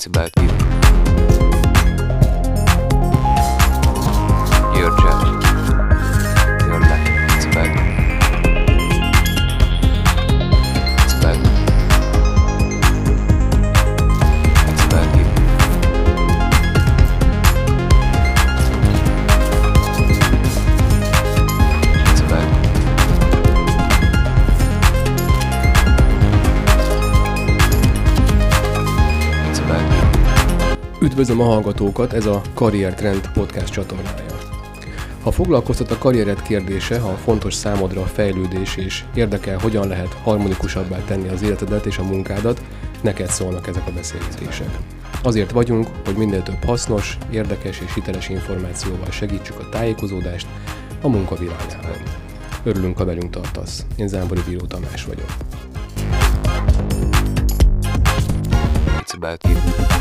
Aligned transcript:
It's 0.00 0.06
about 0.06 0.32
you. 0.38 0.48
Your 4.80 4.96
job. 4.96 5.39
Üdvözlöm 31.02 31.40
a 31.40 31.44
hallgatókat, 31.44 32.12
ez 32.12 32.26
a 32.26 32.42
Karrier 32.54 32.94
Trend 32.94 33.30
podcast 33.32 33.72
csatornája. 33.72 34.38
Ha 35.22 35.30
foglalkoztat 35.30 35.90
a 35.90 35.98
karriered 35.98 36.42
kérdése, 36.42 36.98
ha 36.98 37.08
fontos 37.08 37.54
számodra 37.54 38.00
a 38.00 38.06
fejlődés 38.06 38.76
és 38.76 39.04
érdekel, 39.14 39.58
hogyan 39.58 39.88
lehet 39.88 40.12
harmonikusabbá 40.22 41.04
tenni 41.04 41.28
az 41.28 41.42
életedet 41.42 41.86
és 41.86 41.98
a 41.98 42.02
munkádat, 42.02 42.62
neked 43.00 43.28
szólnak 43.28 43.66
ezek 43.66 43.86
a 43.86 43.92
beszélgetések. 43.92 44.78
Azért 45.22 45.50
vagyunk, 45.50 45.86
hogy 46.04 46.16
minél 46.16 46.42
több 46.42 46.64
hasznos, 46.64 47.18
érdekes 47.30 47.80
és 47.80 47.94
hiteles 47.94 48.28
információval 48.28 49.10
segítsük 49.10 49.58
a 49.58 49.68
tájékozódást 49.68 50.46
a 51.02 51.08
munkavilágában. 51.08 52.02
Örülünk, 52.62 52.98
ha 52.98 53.04
velünk 53.04 53.30
tartasz. 53.30 53.86
Én 53.96 54.08
Zámbori 54.08 54.40
Bíró 54.46 54.66
Tamás 54.66 55.04
vagyok. 55.04 55.30
It's 59.00 59.14
about 59.14 59.44
you. 59.46 59.99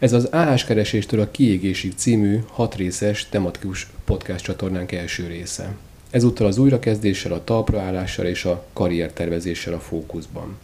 Ez 0.00 0.12
az 0.12 0.24
AH 0.24 0.64
kereséstől 0.64 1.20
a 1.20 1.30
kiégésig 1.30 1.92
című 1.96 2.38
hat 2.50 2.74
részes 2.74 3.28
tematikus 3.28 3.86
podcast 4.04 4.44
csatornánk 4.44 4.92
első 4.92 5.26
része. 5.26 5.76
Ezúttal 6.10 6.46
az 6.46 6.58
újrakezdéssel, 6.58 7.32
a 7.32 7.44
talpraállással 7.44 8.26
és 8.26 8.44
a 8.44 8.64
karriertervezéssel 8.72 9.74
a 9.74 9.78
fókuszban. 9.78 10.58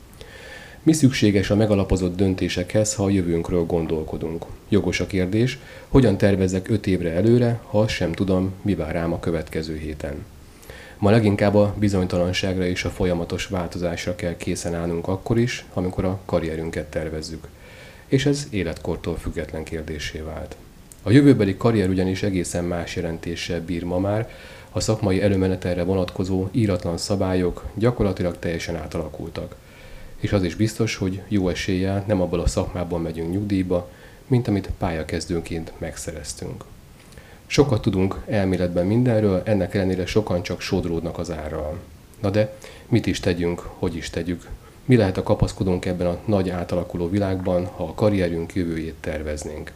Mi 0.83 0.93
szükséges 0.93 1.51
a 1.51 1.57
megalapozott 1.57 2.17
döntésekhez, 2.17 2.95
ha 2.95 3.05
a 3.05 3.11
jövőnkről 3.11 3.65
gondolkodunk? 3.65 4.45
Jogos 4.69 5.01
a 5.01 5.07
kérdés, 5.07 5.59
hogyan 5.89 6.17
tervezzek 6.17 6.69
öt 6.69 6.87
évre 6.87 7.11
előre, 7.11 7.61
ha 7.67 7.89
sem 7.89 8.13
tudom, 8.13 8.53
mi 8.63 8.75
vár 8.75 8.93
rám 8.93 9.13
a 9.13 9.21
következő 9.21 9.77
héten. 9.77 10.25
Ma 10.99 11.11
leginkább 11.11 11.55
a 11.55 11.75
bizonytalanságra 11.79 12.67
és 12.67 12.85
a 12.85 12.91
folyamatos 12.91 13.47
változásra 13.47 14.15
kell 14.15 14.37
készen 14.37 14.75
állnunk 14.75 15.09
akkor 15.09 15.39
is, 15.39 15.65
amikor 15.75 16.05
a 16.05 16.21
karrierünket 16.25 16.87
tervezzük. 16.87 17.47
És 18.07 18.27
ez 18.27 18.47
életkortól 18.51 19.17
független 19.17 19.65
kérdésé 19.65 20.19
vált. 20.19 20.57
A 21.03 21.11
jövőbeli 21.11 21.57
karrier 21.57 21.89
ugyanis 21.89 22.23
egészen 22.23 22.65
más 22.65 22.97
jelentéssel 22.97 23.61
bír 23.61 23.85
ma 23.85 23.99
már, 23.99 24.31
a 24.71 24.81
szakmai 24.81 25.23
előmenetelre 25.23 25.83
vonatkozó 25.83 26.49
íratlan 26.53 26.99
szabályok 26.99 27.65
gyakorlatilag 27.75 28.39
teljesen 28.39 28.77
átalakultak. 28.77 29.57
És 30.21 30.33
az 30.33 30.43
is 30.43 30.55
biztos, 30.55 30.97
hogy 30.97 31.21
jó 31.29 31.49
eséllyel 31.49 32.05
nem 32.07 32.21
abból 32.21 32.41
a 32.41 32.47
szakmában 32.47 33.01
megyünk 33.01 33.31
nyugdíjba, 33.33 33.91
mint 34.27 34.49
amit 34.49 34.71
pályakezdőnként 34.79 35.73
megszereztünk. 35.79 36.65
Sokat 37.47 37.83
tudunk 37.83 38.23
elméletben 38.27 38.87
mindenről, 38.87 39.43
ennek 39.45 39.75
ellenére 39.75 40.07
sokan 40.07 40.43
csak 40.43 40.61
sodródnak 40.61 41.19
az 41.19 41.31
árral. 41.31 41.79
Na 42.21 42.31
de 42.31 42.55
mit 42.89 43.07
is 43.07 43.21
tegyünk, 43.21 43.61
hogy 43.61 43.97
is 43.97 44.11
tegyük? 44.11 44.49
Mi 44.87 44.97
lehet 44.97 45.17
a 45.17 45.23
kapaszkodónk 45.23 45.85
ebben 45.85 46.07
a 46.07 46.19
nagy 46.25 46.49
átalakuló 46.49 47.09
világban, 47.09 47.65
ha 47.65 47.85
a 47.85 47.95
karrierünk 47.95 48.55
jövőjét 48.55 48.95
terveznénk? 49.01 49.73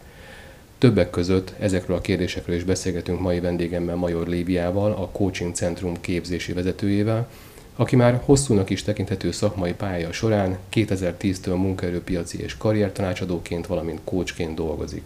Többek 0.79 1.11
között 1.11 1.55
ezekről 1.59 1.97
a 1.97 2.01
kérdésekről 2.01 2.57
is 2.57 2.65
beszélgetünk 2.65 3.21
mai 3.21 3.41
vendégemmel 3.41 3.97
Major 3.97 4.27
Léviával, 4.29 4.93
a 4.93 5.09
Coaching 5.09 5.55
Centrum 5.55 6.01
képzési 6.01 6.53
vezetőjével, 6.53 7.29
aki 7.77 7.97
már 7.97 8.21
hosszúnak 8.25 8.71
is 8.71 8.83
tekinthető 8.83 9.31
szakmai 9.31 9.73
pálya 9.73 10.13
során 10.13 10.59
2010-től 10.73 11.57
munkaerőpiaci 11.57 12.43
és 12.43 12.57
karriertanácsadóként, 12.57 13.67
valamint 13.67 14.01
coachként 14.05 14.55
dolgozik 14.55 15.03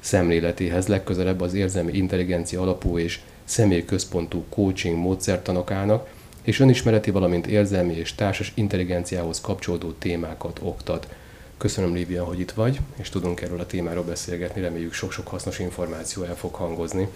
szemléletéhez 0.00 0.86
legközelebb 0.86 1.40
az 1.40 1.54
érzelmi 1.54 1.92
intelligencia 1.92 2.60
alapú 2.60 2.98
és 2.98 3.20
személyközpontú 3.44 4.44
coaching 4.48 4.96
módszertanok 4.96 5.70
állnak, 5.70 6.08
és 6.42 6.60
önismereti, 6.60 7.10
valamint 7.10 7.46
érzelmi 7.46 7.94
és 7.94 8.14
társas 8.14 8.52
intelligenciához 8.54 9.40
kapcsolódó 9.40 9.90
témákat 9.90 10.60
oktat. 10.62 11.08
Köszönöm, 11.56 11.94
Lívia, 11.94 12.24
hogy 12.24 12.40
itt 12.40 12.50
vagy, 12.50 12.80
és 12.96 13.08
tudunk 13.08 13.40
erről 13.40 13.60
a 13.60 13.66
témáról 13.66 14.04
beszélgetni, 14.04 14.60
reméljük 14.60 14.92
sok-sok 14.92 15.28
hasznos 15.28 15.58
információ 15.58 16.22
el 16.22 16.36
fog 16.36 16.54
hangozni. 16.54 17.08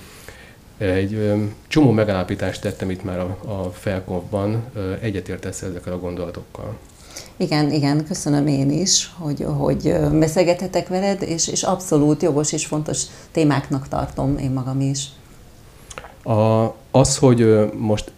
Egy 0.78 1.14
ö, 1.14 1.42
csomó 1.68 1.90
megállapítást 1.90 2.60
tettem 2.60 2.90
itt 2.90 3.04
már 3.04 3.18
a, 3.18 3.38
a 3.44 3.70
felkonfban, 3.70 4.64
egyetértesz 5.00 5.62
ezekkel 5.62 5.92
a 5.92 5.98
gondolatokkal? 5.98 6.78
Igen, 7.36 7.70
igen, 7.70 8.04
köszönöm 8.06 8.46
én 8.46 8.70
is, 8.70 9.12
hogy, 9.18 9.46
hogy 9.58 9.94
beszélgethetek 10.18 10.88
veled, 10.88 11.22
és, 11.22 11.48
és 11.48 11.62
abszolút 11.62 12.22
jogos 12.22 12.52
és 12.52 12.66
fontos 12.66 13.02
témáknak 13.30 13.88
tartom 13.88 14.38
én 14.38 14.50
magam 14.50 14.80
is. 14.80 15.06
A, 16.22 16.64
az, 16.90 17.16
hogy 17.16 17.70
most 17.78 18.12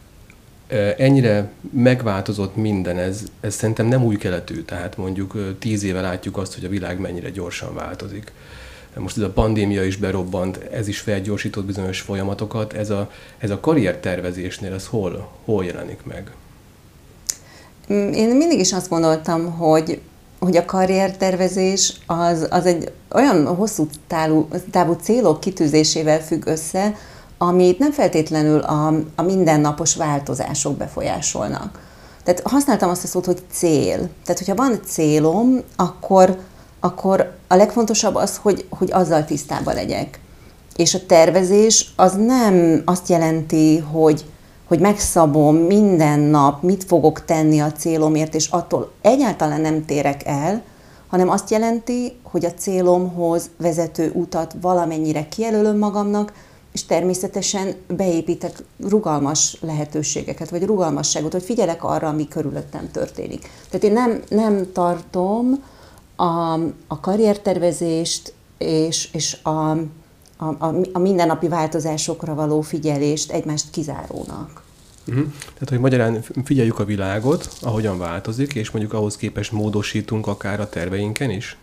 ennyire 0.97 1.51
megváltozott 1.71 2.57
minden, 2.57 2.99
ez, 2.99 3.23
ez 3.41 3.55
szerintem 3.55 3.87
nem 3.87 4.05
új 4.05 4.17
keletű. 4.17 4.63
Tehát 4.63 4.97
mondjuk 4.97 5.57
tíz 5.59 5.83
éve 5.83 6.01
látjuk 6.01 6.37
azt, 6.37 6.55
hogy 6.55 6.65
a 6.65 6.69
világ 6.69 6.99
mennyire 6.99 7.31
gyorsan 7.31 7.75
változik. 7.75 8.33
Most 8.97 9.17
ez 9.17 9.23
a 9.23 9.31
pandémia 9.31 9.85
is 9.85 9.97
berobbant, 9.97 10.57
ez 10.57 10.89
is 10.89 10.99
felgyorsított 11.01 11.65
bizonyos 11.65 12.01
folyamatokat. 12.01 12.73
Ez 12.73 12.91
a, 12.91 13.11
ez 13.39 13.51
a 13.51 13.61
karriertervezésnél, 13.61 14.73
ez 14.73 14.87
hol, 14.87 15.29
hol 15.45 15.65
jelenik 15.65 16.01
meg? 16.05 16.31
Mm, 17.93 18.13
Én 18.13 18.37
mindig 18.37 18.59
is 18.59 18.73
azt 18.73 18.89
gondoltam, 18.89 19.53
hogy, 19.53 20.01
hogy 20.39 20.57
a 20.57 20.65
karriertervezés 20.65 21.95
az, 22.07 22.47
az 22.51 22.67
egy 22.67 22.93
olyan 23.13 23.47
hosszú 23.47 23.89
távú, 24.07 24.49
távú 24.71 24.93
célok 24.93 25.41
kitűzésével 25.41 26.21
függ 26.21 26.47
össze, 26.47 26.97
amit 27.39 27.79
nem 27.79 27.93
feltétlenül 27.93 28.59
a, 28.59 28.95
a 29.15 29.23
mindennapos 29.23 29.97
változások 29.97 30.77
befolyásolnak. 30.77 31.81
Tehát 32.25 32.43
használtam 32.45 32.91
azt 32.91 33.05
a 33.05 33.07
szót, 33.07 33.25
hogy 33.25 33.43
cél. 33.51 33.97
Tehát, 33.97 34.39
hogyha 34.39 34.55
van 34.55 34.81
célom, 34.85 35.61
akkor, 35.77 36.39
akkor 36.81 37.33
a 37.49 37.55
legfontosabb 37.55 38.15
az, 38.15 38.37
hogy, 38.37 38.67
hogy 38.71 38.93
azzal 38.93 39.25
tisztában 39.25 39.75
legyek. 39.75 40.21
És 40.77 40.95
a 40.95 41.07
tervezés 41.07 41.93
az 41.97 42.13
nem 42.15 42.83
azt 42.85 43.09
jelenti, 43.09 43.79
hogy, 43.79 44.25
hogy 44.69 44.79
megszabom 44.79 45.57
minden 45.57 46.19
nap, 46.19 46.63
mit 46.63 46.85
fogok 46.85 47.25
tenni 47.25 47.61
a 47.61 47.73
célomért, 47.73 48.35
és 48.35 48.49
attól 48.49 48.93
egyáltalán 49.03 49.61
nem 49.61 49.85
térek 49.85 50.27
el, 50.27 50.63
hanem 51.09 51.29
azt 51.29 51.51
jelenti, 51.51 52.17
hogy 52.23 52.45
a 52.45 52.55
célomhoz 52.55 53.51
vezető 53.57 54.11
utat 54.15 54.57
valamennyire 54.61 55.29
kijelölöm 55.29 55.79
magamnak, 55.79 56.33
és 56.75 56.85
természetesen 56.85 57.75
beépítek 57.87 58.63
rugalmas 58.89 59.57
lehetőségeket, 59.61 60.51
vagy 60.51 60.65
rugalmasságot, 60.65 61.33
hogy 61.33 61.43
figyelek 61.43 61.85
arra, 61.85 62.09
ami 62.09 62.29
körülöttem 62.29 62.91
történik. 62.91 63.51
Tehát 63.69 63.85
én 63.85 63.93
nem, 63.93 64.23
nem 64.29 64.73
tartom 64.73 65.65
a, 66.17 66.53
a 66.87 67.01
karriertervezést 67.01 68.35
és, 68.59 69.09
és 69.13 69.37
a, 69.43 69.71
a, 70.37 70.45
a, 70.59 70.75
a 70.93 70.99
mindennapi 70.99 71.49
változásokra 71.49 72.35
való 72.35 72.61
figyelést 72.61 73.33
egymást 73.33 73.71
kizárónak. 73.71 74.63
Uh-huh. 75.07 75.25
Tehát, 75.43 75.69
hogy 75.69 75.79
magyarán 75.79 76.25
figyeljük 76.45 76.79
a 76.79 76.85
világot, 76.85 77.49
ahogyan 77.61 77.99
változik, 77.99 78.55
és 78.55 78.71
mondjuk 78.71 78.93
ahhoz 78.93 79.17
képest 79.17 79.53
módosítunk 79.53 80.27
akár 80.27 80.61
a 80.61 80.69
terveinken 80.69 81.31
is? 81.31 81.57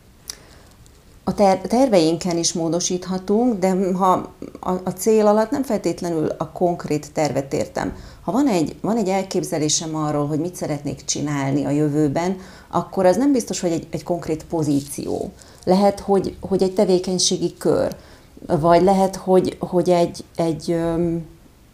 A 1.31 1.33
ter- 1.33 1.67
terveinken 1.67 2.37
is 2.37 2.53
módosíthatunk, 2.53 3.59
de 3.59 3.75
ha 3.93 4.31
a, 4.59 4.71
a 4.83 4.89
cél 4.89 5.27
alatt 5.27 5.51
nem 5.51 5.63
feltétlenül 5.63 6.27
a 6.37 6.51
konkrét 6.51 7.11
tervet 7.13 7.53
értem. 7.53 7.95
Ha 8.21 8.31
van 8.31 8.47
egy, 8.47 8.75
van 8.81 8.97
egy 8.97 9.07
elképzelésem 9.07 9.95
arról, 9.95 10.27
hogy 10.27 10.39
mit 10.39 10.55
szeretnék 10.55 11.05
csinálni 11.05 11.65
a 11.65 11.69
jövőben, 11.69 12.37
akkor 12.71 13.05
az 13.05 13.17
nem 13.17 13.31
biztos, 13.31 13.59
hogy 13.59 13.71
egy, 13.71 13.87
egy 13.89 14.03
konkrét 14.03 14.45
pozíció. 14.45 15.31
Lehet, 15.63 15.99
hogy, 15.99 16.35
hogy 16.39 16.63
egy 16.63 16.73
tevékenységi 16.73 17.53
kör, 17.57 17.95
vagy 18.47 18.83
lehet, 18.83 19.15
hogy, 19.15 19.57
hogy 19.59 19.89
egy, 19.89 20.23
egy 20.35 20.69
um, 20.69 21.25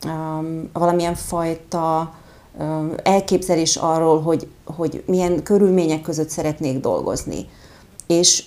um, 0.06 0.70
valamilyen 0.74 1.16
fajta 1.16 2.14
um, 2.60 2.94
elképzelés 3.04 3.76
arról, 3.76 4.22
hogy, 4.22 4.48
hogy 4.66 5.04
milyen 5.06 5.44
körülmények 5.44 6.02
között 6.02 6.30
szeretnék 6.30 6.80
dolgozni. 6.80 7.50
És 8.08 8.44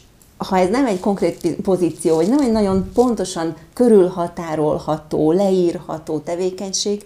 ha 0.49 0.59
ez 0.59 0.69
nem 0.69 0.87
egy 0.87 1.01
konkrét 1.01 1.57
pozíció, 1.63 2.15
vagy 2.15 2.29
nem 2.29 2.41
egy 2.41 2.53
nagyon 2.53 2.91
pontosan 2.95 3.57
körülhatárolható, 3.75 5.33
leírható 5.33 6.19
tevékenység, 6.19 7.05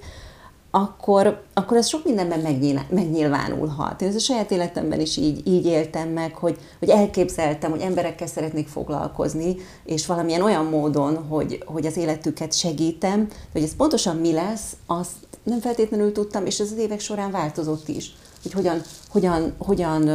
akkor, 0.70 1.42
akkor 1.54 1.76
ez 1.76 1.86
sok 1.86 2.04
mindenben 2.04 2.40
megnyilván, 2.40 2.86
megnyilvánulhat. 2.90 4.02
Én 4.02 4.08
ezt 4.08 4.16
a 4.16 4.20
saját 4.20 4.50
életemben 4.50 5.00
is 5.00 5.16
így, 5.16 5.46
így 5.46 5.66
éltem 5.66 6.08
meg, 6.08 6.34
hogy, 6.34 6.58
hogy 6.78 6.88
elképzeltem, 6.88 7.70
hogy 7.70 7.80
emberekkel 7.80 8.26
szeretnék 8.26 8.68
foglalkozni, 8.68 9.56
és 9.84 10.06
valamilyen 10.06 10.42
olyan 10.42 10.64
módon, 10.64 11.16
hogy, 11.16 11.62
hogy 11.66 11.86
az 11.86 11.96
életüket 11.96 12.52
segítem, 12.52 13.28
hogy 13.52 13.62
ez 13.62 13.76
pontosan 13.76 14.16
mi 14.16 14.32
lesz, 14.32 14.76
azt 14.86 15.12
nem 15.42 15.60
feltétlenül 15.60 16.12
tudtam, 16.12 16.46
és 16.46 16.60
ez 16.60 16.70
az 16.70 16.78
évek 16.78 17.00
során 17.00 17.30
változott 17.30 17.88
is, 17.88 18.16
hogy 18.42 18.52
hogyan, 18.52 18.80
hogyan, 19.10 19.54
hogyan 19.58 20.08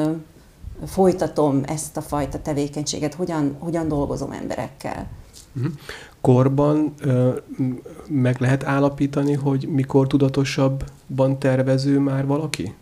folytatom 0.86 1.62
ezt 1.66 1.98
a 1.98 2.02
fajta 2.02 2.42
tevékenységet, 2.42 3.14
hogyan, 3.14 3.56
hogyan 3.60 3.88
dolgozom 3.88 4.32
emberekkel. 4.32 5.08
Uh-huh. 5.56 5.72
Korban 6.22 6.94
ö, 7.00 7.36
meg 8.08 8.40
lehet 8.40 8.64
állapítani, 8.64 9.34
hogy 9.34 9.68
mikor 9.72 10.08
tudatosabban 10.08 11.40
tervező 11.40 12.00
már 12.00 12.26
valaki? 12.26 12.76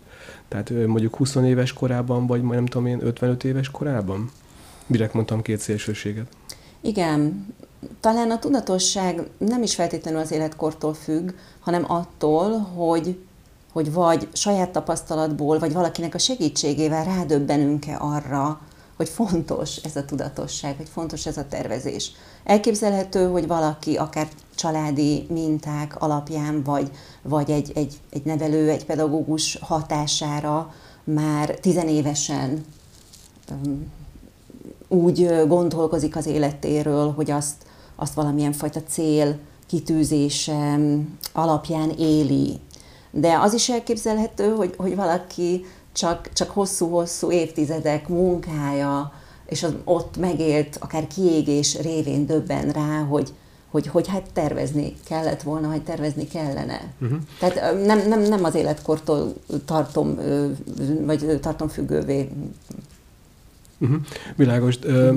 Tehát 0.47 0.69
ö, 0.69 0.87
mondjuk 0.87 1.15
20 1.15 1.35
éves 1.35 1.73
korában, 1.73 2.27
vagy 2.27 2.43
nem 2.43 2.65
tudom 2.65 2.87
én, 2.87 2.99
55 3.01 3.43
éves 3.43 3.71
korában? 3.71 4.29
Direkt 4.87 5.13
mondtam 5.13 5.41
két 5.41 5.59
szélsőséget. 5.59 6.27
Igen, 6.81 7.47
talán 7.99 8.31
a 8.31 8.39
tudatosság 8.39 9.29
nem 9.37 9.63
is 9.63 9.75
feltétlenül 9.75 10.19
az 10.19 10.31
életkortól 10.31 10.93
függ, 10.93 11.31
hanem 11.59 11.91
attól, 11.91 12.51
hogy, 12.59 13.17
hogy 13.77 13.93
vagy 13.93 14.27
saját 14.33 14.69
tapasztalatból, 14.69 15.59
vagy 15.59 15.73
valakinek 15.73 16.15
a 16.15 16.17
segítségével 16.17 17.03
rádöbbenünk-e 17.03 17.97
arra, 17.99 18.59
hogy 18.95 19.09
fontos 19.09 19.75
ez 19.75 19.95
a 19.95 20.05
tudatosság, 20.05 20.77
hogy 20.77 20.89
fontos 20.89 21.25
ez 21.25 21.37
a 21.37 21.47
tervezés. 21.47 22.11
Elképzelhető, 22.43 23.27
hogy 23.27 23.47
valaki 23.47 23.95
akár 23.95 24.27
családi 24.55 25.25
minták 25.29 26.01
alapján, 26.01 26.63
vagy, 26.63 26.91
vagy 27.21 27.51
egy, 27.51 27.71
egy, 27.75 27.99
egy 28.09 28.25
nevelő, 28.25 28.69
egy 28.69 28.85
pedagógus 28.85 29.57
hatására 29.61 30.73
már 31.03 31.49
tizenévesen 31.49 32.65
úgy 34.87 35.47
gondolkozik 35.47 36.15
az 36.15 36.25
életéről, 36.25 37.11
hogy 37.11 37.31
azt, 37.31 37.55
azt 37.95 38.13
valamilyen 38.13 38.53
fajta 38.53 38.83
cél 38.83 39.37
kitűzése 39.67 40.79
alapján 41.33 41.89
éli. 41.89 42.59
De 43.19 43.37
az 43.39 43.53
is 43.53 43.69
elképzelhető, 43.69 44.55
hogy, 44.55 44.73
hogy 44.77 44.95
valaki 44.95 45.65
csak, 45.93 46.33
csak 46.33 46.49
hosszú-hosszú 46.49 47.31
évtizedek 47.31 48.07
munkája, 48.07 49.13
és 49.45 49.63
az 49.63 49.73
ott 49.83 50.17
megélt, 50.17 50.77
akár 50.79 51.07
kiégés 51.07 51.79
révén 51.79 52.25
döbben 52.25 52.69
rá, 52.69 52.99
hogy, 52.99 53.33
hogy, 53.71 53.87
hogy 53.87 54.07
hát 54.07 54.23
tervezni 54.33 54.95
kellett 55.05 55.41
volna, 55.41 55.67
hogy 55.67 55.83
tervezni 55.83 56.27
kellene. 56.27 56.93
Uh-huh. 57.01 57.19
Tehát 57.39 57.85
nem, 57.85 58.07
nem, 58.07 58.21
nem 58.21 58.43
az 58.43 58.55
életkortól 58.55 59.33
tartom, 59.65 60.19
vagy 61.05 61.39
tartom 61.41 61.67
függővé 61.67 62.29
Uh-huh. 63.79 63.97
Világos. 64.35 64.75
Ö, 64.81 65.13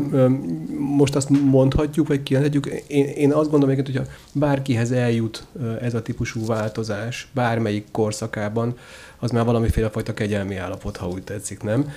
most 0.78 1.16
azt 1.16 1.28
mondhatjuk, 1.44 2.08
vagy 2.08 2.22
kijelenthetjük, 2.22 2.82
én, 2.86 3.04
én 3.04 3.32
azt 3.32 3.50
gondolom, 3.50 3.76
hogy 3.76 4.00
bárkihez 4.32 4.92
eljut 4.92 5.46
ez 5.80 5.94
a 5.94 6.02
típusú 6.02 6.46
változás, 6.46 7.28
bármelyik 7.34 7.84
korszakában, 7.92 8.74
az 9.20 9.30
már 9.30 9.44
valamiféle 9.44 9.90
fajta 9.90 10.14
kegyelmi 10.14 10.56
állapot, 10.56 10.96
ha 10.96 11.08
úgy 11.08 11.22
tetszik, 11.22 11.62
nem? 11.62 11.92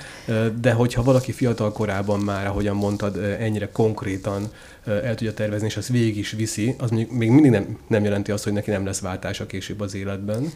De 0.62 0.72
hogyha 0.72 1.04
valaki 1.04 1.32
fiatal 1.32 1.72
korában 1.72 2.20
már, 2.20 2.48
ahogyan 2.48 2.76
mondtad, 2.76 3.18
ennyire 3.40 3.70
konkrétan 3.72 4.52
el 4.86 5.16
tudja 5.16 5.34
tervezni, 5.34 5.68
és 5.68 5.78
azt 5.78 5.88
végig 5.88 6.18
is 6.18 6.32
viszi, 6.32 6.76
az 6.78 6.90
még, 6.90 7.12
még 7.12 7.30
mindig 7.30 7.52
nem, 7.52 7.78
nem 7.88 8.04
jelenti 8.04 8.32
azt, 8.32 8.44
hogy 8.44 8.54
neki 8.54 8.70
nem 8.70 8.86
lesz 8.86 9.00
váltása 9.00 9.46
később 9.46 9.80
az 9.80 9.96
életben 9.96 10.52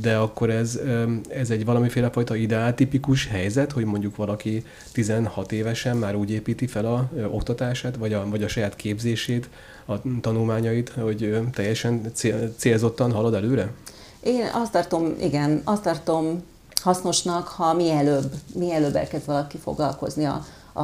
de 0.00 0.16
akkor 0.16 0.50
ez, 0.50 0.80
ez 1.28 1.50
egy 1.50 1.64
valamiféle 1.64 2.10
fajta 2.10 2.36
ideáltipikus 2.36 3.26
helyzet, 3.26 3.72
hogy 3.72 3.84
mondjuk 3.84 4.16
valaki 4.16 4.64
16 4.92 5.52
évesen 5.52 5.96
már 5.96 6.14
úgy 6.14 6.30
építi 6.30 6.66
fel 6.66 6.86
a 6.86 7.10
oktatását, 7.30 7.96
vagy 7.96 8.12
a, 8.12 8.28
vagy 8.28 8.42
a 8.42 8.48
saját 8.48 8.76
képzését, 8.76 9.48
a 9.84 10.20
tanulmányait, 10.20 10.88
hogy 10.88 11.38
teljesen 11.52 12.12
célzottan 12.56 13.12
halad 13.12 13.34
előre? 13.34 13.70
Én 14.26 14.50
azt 14.52 14.72
tartom, 14.72 15.14
igen, 15.20 15.60
azt 15.64 15.82
tartom 15.82 16.42
hasznosnak, 16.82 17.48
ha 17.48 17.72
mielőbb, 17.72 18.32
mielőbb 18.54 18.96
elkezd 18.96 19.26
valaki 19.26 19.58
foglalkozni 19.58 20.24
a, 20.24 20.44
a, 20.72 20.82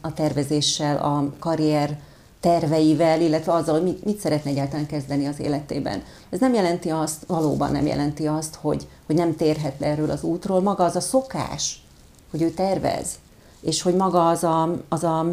a 0.00 0.12
tervezéssel, 0.14 0.96
a 0.96 1.32
karrier 1.38 1.98
terveivel, 2.40 3.20
illetve 3.20 3.52
azzal, 3.52 3.74
hogy 3.74 3.82
mit, 3.82 4.04
mit 4.04 4.20
szeretne 4.20 4.50
egyáltalán 4.50 4.86
kezdeni 4.86 5.26
az 5.26 5.40
életében. 5.40 6.02
Ez 6.30 6.40
nem 6.40 6.54
jelenti 6.54 6.90
azt, 6.90 7.24
valóban 7.26 7.72
nem 7.72 7.86
jelenti 7.86 8.26
azt, 8.26 8.54
hogy, 8.54 8.86
hogy 9.06 9.16
nem 9.16 9.36
térhet 9.36 9.80
le 9.80 9.86
erről 9.86 10.10
az 10.10 10.22
útról. 10.22 10.60
Maga 10.60 10.84
az 10.84 10.96
a 10.96 11.00
szokás, 11.00 11.82
hogy 12.30 12.42
ő 12.42 12.50
tervez, 12.50 13.08
és 13.60 13.82
hogy 13.82 13.94
maga 13.94 14.28
az 14.28 14.44
a, 14.44 14.76
az 14.88 15.04
a 15.04 15.26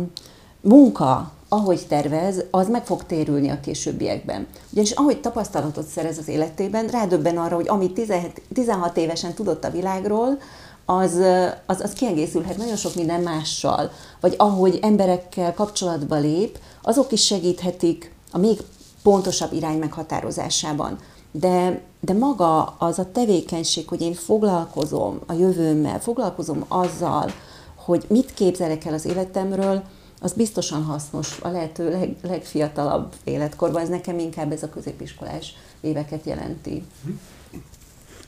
munka, 0.62 1.32
ahogy 1.54 1.88
tervez, 1.88 2.44
az 2.52 2.70
meg 2.70 2.86
fog 2.86 3.06
térülni 3.06 3.50
a 3.50 3.60
későbbiekben. 3.60 4.48
Ugyanis 4.72 4.92
ahogy 4.92 5.22
tapasztalatot 5.22 5.88
szerez 5.88 6.18
az 6.18 6.28
életében, 6.28 6.88
rádöbben 6.88 7.38
arra, 7.38 7.56
hogy 7.56 7.68
amit 7.68 7.94
17, 7.94 8.42
16 8.54 8.98
évesen 8.98 9.34
tudott 9.34 9.64
a 9.64 9.70
világról, 9.70 10.38
az, 10.86 11.20
az, 11.66 11.82
az 11.82 11.94
kiegészülhet 11.94 12.58
nagyon 12.58 12.76
sok 12.76 12.96
minden 12.96 13.22
mással. 13.22 13.92
Vagy 14.20 14.36
ahogy 14.38 14.80
emberekkel 14.82 15.54
kapcsolatba 15.54 16.18
lép, 16.18 16.60
azok 16.82 17.12
is 17.12 17.26
segíthetik 17.26 18.14
a 18.32 18.38
még 18.38 18.60
pontosabb 19.04 19.54
irány 19.54 19.78
meghatározásában. 19.78 20.98
De, 21.32 21.82
de 22.00 22.14
maga 22.14 22.64
az 22.64 23.00
a 23.00 23.12
tevékenység, 23.12 23.88
hogy 23.88 24.02
én 24.02 24.14
foglalkozom 24.14 25.20
a 25.28 25.34
jövőmmel, 25.34 26.00
foglalkozom 26.00 26.66
azzal, 26.68 27.32
hogy 27.76 28.06
mit 28.08 28.34
képzelek 28.34 28.86
el 28.86 28.94
az 28.94 29.06
életemről, 29.06 29.84
az 30.24 30.34
biztosan 30.34 30.84
hasznos 30.84 31.40
a 31.42 31.48
lehető 31.48 31.90
leg, 31.90 32.16
legfiatalabb 32.22 33.14
életkorban. 33.24 33.82
Ez 33.82 33.90
nekem 33.90 34.20
inkább 34.20 34.52
ez 34.52 34.64
a 34.64 34.70
középiskolás 34.70 35.56
éveket 35.82 36.26
jelenti. 36.26 36.84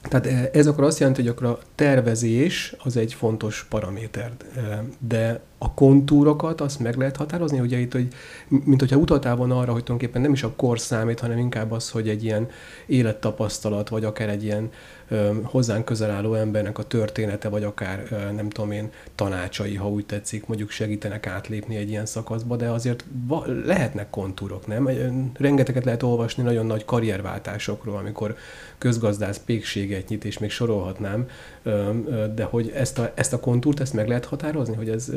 Tehát 0.01 0.25
eh, 0.25 0.49
ez 0.53 0.67
akkor 0.67 0.83
azt 0.83 0.99
jelenti, 0.99 1.21
hogy 1.21 1.29
akkor 1.29 1.47
a 1.47 1.59
tervezés 1.75 2.75
az 2.83 2.97
egy 2.97 3.13
fontos 3.13 3.65
paraméter, 3.69 4.31
eh, 4.55 4.79
de 4.99 5.41
a 5.63 5.73
kontúrokat 5.73 6.61
azt 6.61 6.79
meg 6.79 6.95
lehet 6.97 7.17
határozni, 7.17 7.59
ugye 7.59 7.77
itt, 7.77 7.91
hogy, 7.91 8.07
mint 8.47 8.79
hogyha 8.79 8.97
utaltál 8.97 9.35
volna 9.35 9.57
arra, 9.57 9.71
hogy 9.71 9.83
tulajdonképpen 9.83 10.21
nem 10.21 10.33
is 10.33 10.43
a 10.43 10.53
kor 10.55 10.79
számít, 10.79 11.19
hanem 11.19 11.37
inkább 11.37 11.71
az, 11.71 11.89
hogy 11.89 12.09
egy 12.09 12.23
ilyen 12.23 12.47
élettapasztalat, 12.85 13.89
vagy 13.89 14.03
akár 14.03 14.29
egy 14.29 14.43
ilyen 14.43 14.69
ö, 15.07 15.29
hozzánk 15.43 15.85
közel 15.85 16.11
álló 16.11 16.33
embernek 16.33 16.77
a 16.77 16.83
története, 16.83 17.49
vagy 17.49 17.63
akár 17.63 18.03
ö, 18.11 18.31
nem 18.31 18.49
tudom 18.49 18.71
én, 18.71 18.89
tanácsai, 19.15 19.75
ha 19.75 19.89
úgy 19.89 20.05
tetszik, 20.05 20.45
mondjuk 20.47 20.69
segítenek 20.69 21.27
átlépni 21.27 21.75
egy 21.75 21.89
ilyen 21.89 22.05
szakaszba, 22.05 22.55
de 22.55 22.69
azért 22.69 23.05
va- 23.27 23.47
lehetnek 23.65 24.09
kontúrok, 24.09 24.67
nem? 24.67 24.89
Rengeteget 25.37 25.85
lehet 25.85 26.03
olvasni 26.03 26.43
nagyon 26.43 26.65
nagy 26.65 26.85
karrierváltásokról, 26.85 27.97
amikor 27.97 28.35
közgazdász 28.77 29.41
pékséget 29.45 30.07
nyit, 30.07 30.25
és 30.25 30.37
még 30.37 30.49
sorolhatnám, 30.49 31.27
de 32.35 32.43
hogy 32.43 32.69
ezt 32.75 32.99
a, 32.99 33.11
ezt 33.15 33.33
a 33.33 33.39
kontúrt, 33.39 33.79
ezt 33.79 33.93
meg 33.93 34.07
lehet 34.07 34.25
határozni, 34.25 34.75
hogy 34.75 34.89
ez 34.89 35.11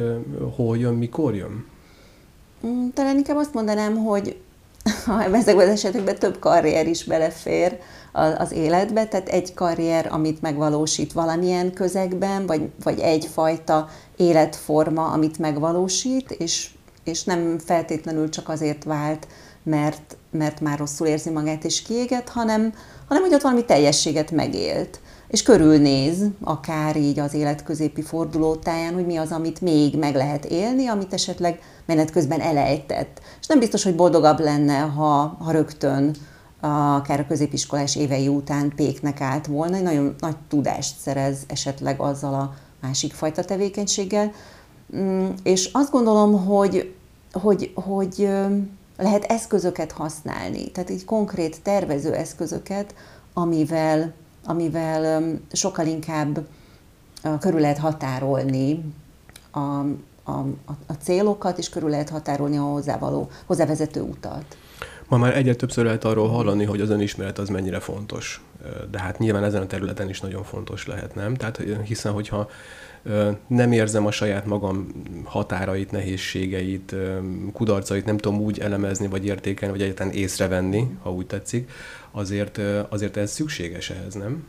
hol 0.57 0.79
jön, 0.79 0.95
mikor 0.95 1.35
jön? 1.35 1.65
Mm, 2.67 2.89
talán 2.95 3.17
inkább 3.17 3.37
azt 3.37 3.55
mondanám, 3.55 3.97
hogy 3.97 4.37
ezekben 5.33 5.67
az 5.67 5.73
esetekben 5.73 6.19
több 6.19 6.39
karrier 6.39 6.87
is 6.87 7.05
belefér 7.05 7.79
az 8.39 8.53
életbe, 8.53 9.07
tehát 9.07 9.29
egy 9.29 9.55
karrier, 9.55 10.09
amit 10.11 10.41
megvalósít 10.41 11.13
valamilyen 11.13 11.73
közegben, 11.73 12.47
vagy, 12.47 12.71
vagy 12.83 12.99
egyfajta 12.99 13.89
életforma, 14.17 15.07
amit 15.07 15.39
megvalósít, 15.39 16.31
és, 16.31 16.71
és 17.05 17.25
nem 17.25 17.59
feltétlenül 17.59 18.29
csak 18.29 18.49
azért 18.49 18.85
vált, 18.85 19.27
mert, 19.63 20.17
mert 20.31 20.61
már 20.61 20.79
rosszul 20.79 21.07
érzi 21.07 21.31
magát 21.31 21.65
és 21.65 21.83
kiégett, 21.83 22.29
hanem, 22.29 22.75
hanem 23.09 23.23
hogy 23.23 23.35
ott 23.35 23.43
valami 23.43 23.65
teljességet 23.65 24.31
megélt 24.31 25.01
és 25.29 25.43
körülnéz, 25.43 26.25
akár 26.41 26.97
így 26.97 27.19
az 27.19 27.35
élet 27.35 27.65
középi 27.65 28.03
fordulótáján, 28.03 28.95
hogy 28.95 29.07
mi 29.07 29.17
az, 29.17 29.31
amit 29.31 29.61
még 29.61 29.99
meg 29.99 30.15
lehet 30.15 30.45
élni, 30.45 30.87
amit 30.87 31.13
esetleg 31.13 31.61
menet 31.87 32.11
közben 32.11 32.41
elejtett. 32.41 33.21
És 33.41 33.47
nem 33.47 33.59
biztos, 33.59 33.83
hogy 33.83 33.95
boldogabb 33.95 34.41
lenne, 34.41 34.79
ha, 34.79 35.37
ha 35.41 35.51
rögtön 35.51 36.15
akár 36.61 37.21
a 37.21 37.27
középiskolás 37.27 37.97
évei 37.97 38.29
után 38.29 38.73
péknek 38.77 39.21
állt 39.21 39.47
volna, 39.47 39.77
egy 39.77 39.83
nagyon 39.83 40.15
nagy 40.19 40.37
tudást 40.49 40.99
szerez 40.99 41.39
esetleg 41.47 42.01
azzal 42.01 42.35
a 42.35 42.55
másik 42.81 43.13
fajta 43.13 43.45
tevékenységgel. 43.45 44.33
Mm, 44.97 45.29
és 45.43 45.71
azt 45.73 45.91
gondolom, 45.91 46.45
hogy, 46.45 46.95
hogy, 47.33 47.73
hogy 47.75 48.29
lehet 48.97 49.25
eszközöket 49.25 49.93
használni, 49.93 50.71
tehát 50.71 50.91
így 50.91 51.05
konkrét 51.05 51.63
tervező 51.63 52.13
eszközöket, 52.15 52.95
amivel 53.33 54.15
amivel 54.47 55.33
sokkal 55.53 55.87
inkább 55.87 56.47
körül 57.41 57.61
lehet 57.61 57.79
határolni 57.79 58.93
a, 59.51 59.61
a, 60.25 60.47
a 60.87 60.93
célokat, 61.01 61.59
és 61.59 61.69
körül 61.69 61.89
lehet 61.89 62.09
határolni 62.09 62.57
a 62.57 62.63
hozzávaló, 62.63 63.31
hozzávezető 63.47 64.01
utat. 64.01 64.57
Ma 65.09 65.17
már 65.17 65.37
egyre 65.37 65.55
többször 65.55 65.85
lehet 65.85 66.05
arról 66.05 66.29
hallani, 66.29 66.65
hogy 66.65 66.81
az 66.81 66.91
önismeret 66.91 67.39
az 67.39 67.49
mennyire 67.49 67.81
fontos. 67.81 68.45
De 68.91 69.01
hát 69.01 69.19
nyilván 69.19 69.45
ezen 69.45 69.63
a 69.63 69.67
területen 69.67 70.09
is 70.09 70.21
nagyon 70.21 70.43
fontos 70.43 70.87
lehet, 70.87 71.15
nem? 71.15 71.35
Tehát 71.35 71.63
hiszen, 71.85 72.13
hogyha 72.13 72.49
nem 73.47 73.73
érzem 73.73 74.07
a 74.07 74.11
saját 74.11 74.47
magam 74.47 74.87
határait, 75.25 75.91
nehézségeit, 75.91 76.95
kudarcait, 77.53 78.05
nem 78.05 78.17
tudom 78.17 78.41
úgy 78.41 78.59
elemezni, 78.59 79.07
vagy 79.07 79.27
értékelni, 79.27 79.75
vagy 79.75 79.85
egyáltalán 79.85 80.13
észrevenni, 80.13 80.89
ha 81.03 81.13
úgy 81.13 81.27
tetszik, 81.27 81.71
azért, 82.11 82.61
azért 82.89 83.17
ez 83.17 83.31
szükséges 83.31 83.91
ehhez, 83.91 84.15
nem? 84.15 84.45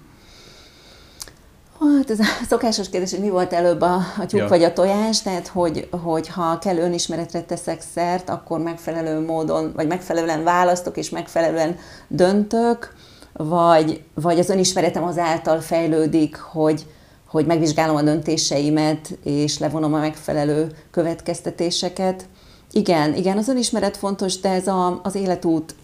Hát 1.80 2.10
ez 2.10 2.20
a 2.20 2.24
szokásos 2.48 2.90
kérdés, 2.90 3.12
hogy 3.12 3.20
mi 3.20 3.30
volt 3.30 3.54
előbb 3.54 3.82
a, 3.82 3.96
a 3.96 4.26
tyúk 4.26 4.42
ja. 4.42 4.48
vagy 4.48 4.64
a 4.64 4.74
tojás, 4.74 5.22
tehát 5.22 5.48
hogy, 5.48 5.88
hogy 6.04 6.28
ha 6.28 6.58
kell 6.58 6.78
önismeretre 6.78 7.42
teszek 7.42 7.82
szert, 7.94 8.30
akkor 8.30 8.60
megfelelő 8.60 9.26
módon, 9.26 9.72
vagy 9.76 9.88
megfelelően 9.88 10.44
választok 10.44 10.98
és 10.98 11.10
megfelelően 11.10 11.78
döntök, 12.08 12.94
vagy, 13.34 14.04
vagy 14.14 14.40
az 14.40 14.50
önismeretem 14.50 15.04
azáltal 15.04 15.60
fejlődik, 15.60 16.36
hogy, 16.36 16.86
hogy 17.28 17.46
megvizsgálom 17.46 17.96
a 17.96 18.02
döntéseimet, 18.02 19.18
és 19.24 19.60
levonom 19.60 19.94
a 19.94 20.00
megfelelő 20.00 20.72
következtetéseket. 20.92 22.26
Igen, 22.72 23.14
igen, 23.14 23.38
az 23.38 23.48
önismeret 23.48 23.98
fontos, 23.98 24.40
de 24.40 24.50
ez 24.50 24.68
a, 24.68 25.00
az 25.04 25.16
életút 25.16 25.76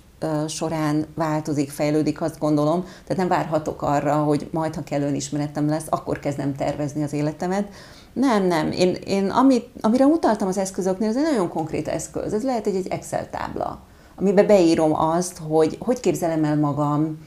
során 0.47 1.05
változik, 1.15 1.69
fejlődik, 1.69 2.21
azt 2.21 2.39
gondolom. 2.39 2.81
Tehát 2.81 3.17
nem 3.17 3.27
várhatok 3.27 3.81
arra, 3.81 4.15
hogy 4.15 4.47
majd, 4.51 4.75
ha 4.75 4.83
kell 4.83 5.01
önismeretem 5.01 5.67
lesz, 5.67 5.85
akkor 5.89 6.19
kezdem 6.19 6.55
tervezni 6.55 7.03
az 7.03 7.13
életemet. 7.13 7.67
Nem, 8.13 8.45
nem. 8.45 8.71
Én, 8.71 8.97
én 9.05 9.29
amit, 9.29 9.69
amire 9.81 10.05
utaltam 10.05 10.47
az 10.47 10.57
eszközöknél, 10.57 11.09
ez 11.09 11.15
egy 11.15 11.23
nagyon 11.23 11.49
konkrét 11.49 11.87
eszköz. 11.87 12.33
Ez 12.33 12.43
lehet 12.43 12.67
egy, 12.67 12.75
egy 12.75 12.87
Excel 12.87 13.29
tábla, 13.29 13.79
amiben 14.15 14.47
beírom 14.47 14.95
azt, 14.95 15.37
hogy 15.37 15.77
hogy 15.79 15.99
képzelem 15.99 16.43
el 16.43 16.57
magam 16.57 17.17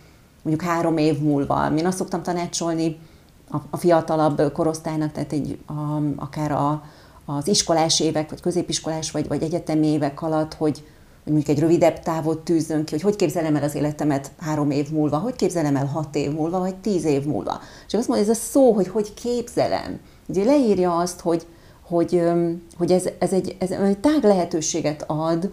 mondjuk 0.42 0.70
három 0.70 0.96
év 0.96 1.18
múlva. 1.18 1.72
Én 1.76 1.86
azt 1.86 1.96
szoktam 1.96 2.22
tanácsolni 2.22 2.98
a, 3.50 3.56
a 3.70 3.76
fiatalabb 3.76 4.52
korosztálynak, 4.52 5.12
tehát 5.12 5.32
egy, 5.32 5.58
a, 5.66 5.72
akár 6.16 6.52
a, 6.52 6.82
az 7.24 7.48
iskolás 7.48 8.00
évek, 8.00 8.30
vagy 8.30 8.40
középiskolás, 8.40 9.10
vagy, 9.10 9.28
vagy 9.28 9.42
egyetemi 9.42 9.86
évek 9.86 10.22
alatt, 10.22 10.54
hogy, 10.54 10.84
hogy 11.24 11.32
mondjuk 11.32 11.56
egy 11.56 11.62
rövidebb 11.62 11.98
távot 11.98 12.38
tűzzön 12.38 12.84
ki, 12.84 12.92
hogy 12.92 13.02
hogy 13.02 13.16
képzelem 13.16 13.56
el 13.56 13.62
az 13.62 13.74
életemet 13.74 14.30
három 14.38 14.70
év 14.70 14.90
múlva, 14.90 15.16
hogy 15.16 15.36
képzelem 15.36 15.76
el 15.76 15.86
hat 15.86 16.14
év 16.14 16.32
múlva, 16.32 16.58
vagy 16.58 16.76
tíz 16.76 17.04
év 17.04 17.24
múlva. 17.24 17.60
És 17.86 17.94
azt 17.94 18.08
mondja, 18.08 18.26
ez 18.30 18.38
a 18.38 18.40
szó, 18.40 18.72
hogy 18.72 18.88
hogy 18.88 19.14
képzelem. 19.14 20.00
Ugye 20.28 20.44
leírja 20.44 20.96
azt, 20.96 21.20
hogy, 21.20 21.46
hogy, 21.82 22.22
hogy 22.76 22.92
ez, 22.92 23.08
ez, 23.18 23.32
egy, 23.32 23.56
ez 23.58 23.70
egy 23.70 23.98
tág 23.98 24.22
lehetőséget 24.22 25.04
ad 25.06 25.50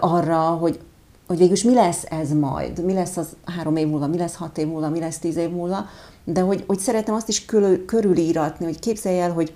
arra, 0.00 0.40
hogy, 0.40 0.80
hogy 1.26 1.38
végülis 1.38 1.62
mi 1.62 1.74
lesz 1.74 2.04
ez 2.04 2.32
majd, 2.32 2.84
mi 2.84 2.92
lesz 2.92 3.16
az 3.16 3.28
három 3.44 3.76
év 3.76 3.88
múlva, 3.88 4.06
mi 4.06 4.18
lesz 4.18 4.34
hat 4.34 4.58
év 4.58 4.66
múlva, 4.66 4.88
mi 4.88 5.00
lesz 5.00 5.18
tíz 5.18 5.36
év 5.36 5.50
múlva, 5.50 5.86
de 6.24 6.40
hogy, 6.40 6.64
hogy 6.66 6.78
szeretem 6.78 7.14
azt 7.14 7.28
is 7.28 7.44
körül, 7.44 7.84
körülíratni, 7.84 8.64
hogy 8.64 8.78
képzelj 8.78 9.20
el, 9.20 9.32
hogy, 9.32 9.52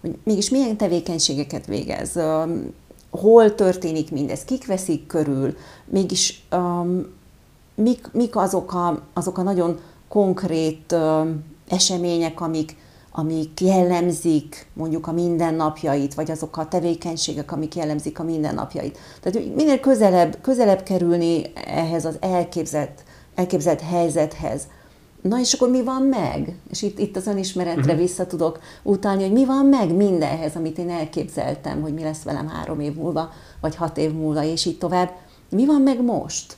hogy 0.00 0.18
mégis 0.22 0.50
milyen 0.50 0.76
tevékenységeket 0.76 1.66
végez, 1.66 2.18
hol 3.10 3.54
történik 3.54 4.10
mindez, 4.10 4.44
kik 4.44 4.66
veszik 4.66 5.06
körül, 5.06 5.56
mégis 5.84 6.46
um, 6.52 7.06
mik, 7.74 8.08
mik 8.12 8.36
azok, 8.36 8.74
a, 8.74 9.02
azok 9.12 9.38
a 9.38 9.42
nagyon 9.42 9.78
konkrét 10.08 10.92
um, 10.92 11.44
események, 11.68 12.40
amik, 12.40 12.76
amik 13.12 13.60
jellemzik 13.60 14.66
mondjuk 14.72 15.06
a 15.06 15.12
mindennapjait, 15.12 16.14
vagy 16.14 16.30
azok 16.30 16.56
a 16.56 16.68
tevékenységek, 16.68 17.52
amik 17.52 17.74
jellemzik 17.74 18.18
a 18.18 18.22
mindennapjait. 18.22 18.98
Tehát 19.20 19.54
minél 19.54 19.80
közelebb, 19.80 20.38
közelebb 20.40 20.82
kerülni 20.82 21.42
ehhez 21.66 22.04
az 22.04 22.16
elképzelt, 22.20 23.02
elképzelt 23.34 23.80
helyzethez, 23.80 24.66
Na 25.22 25.38
és 25.38 25.52
akkor 25.52 25.70
mi 25.70 25.82
van 25.82 26.02
meg? 26.02 26.58
És 26.70 26.82
itt, 26.82 26.98
itt 26.98 27.16
az 27.16 27.26
önismeretre 27.26 27.80
uh-huh. 27.80 27.98
vissza 27.98 28.26
tudok 28.26 28.58
utalni, 28.82 29.22
hogy 29.22 29.32
mi 29.32 29.44
van 29.44 29.66
meg 29.66 29.94
mindenhez, 29.94 30.56
amit 30.56 30.78
én 30.78 30.90
elképzeltem, 30.90 31.80
hogy 31.80 31.94
mi 31.94 32.02
lesz 32.02 32.22
velem 32.22 32.48
három 32.48 32.80
év 32.80 32.94
múlva, 32.94 33.30
vagy 33.60 33.76
hat 33.76 33.96
év 33.96 34.12
múlva, 34.12 34.42
és 34.42 34.64
így 34.64 34.78
tovább. 34.78 35.10
Mi 35.50 35.66
van 35.66 35.80
meg 35.80 36.04
most? 36.04 36.56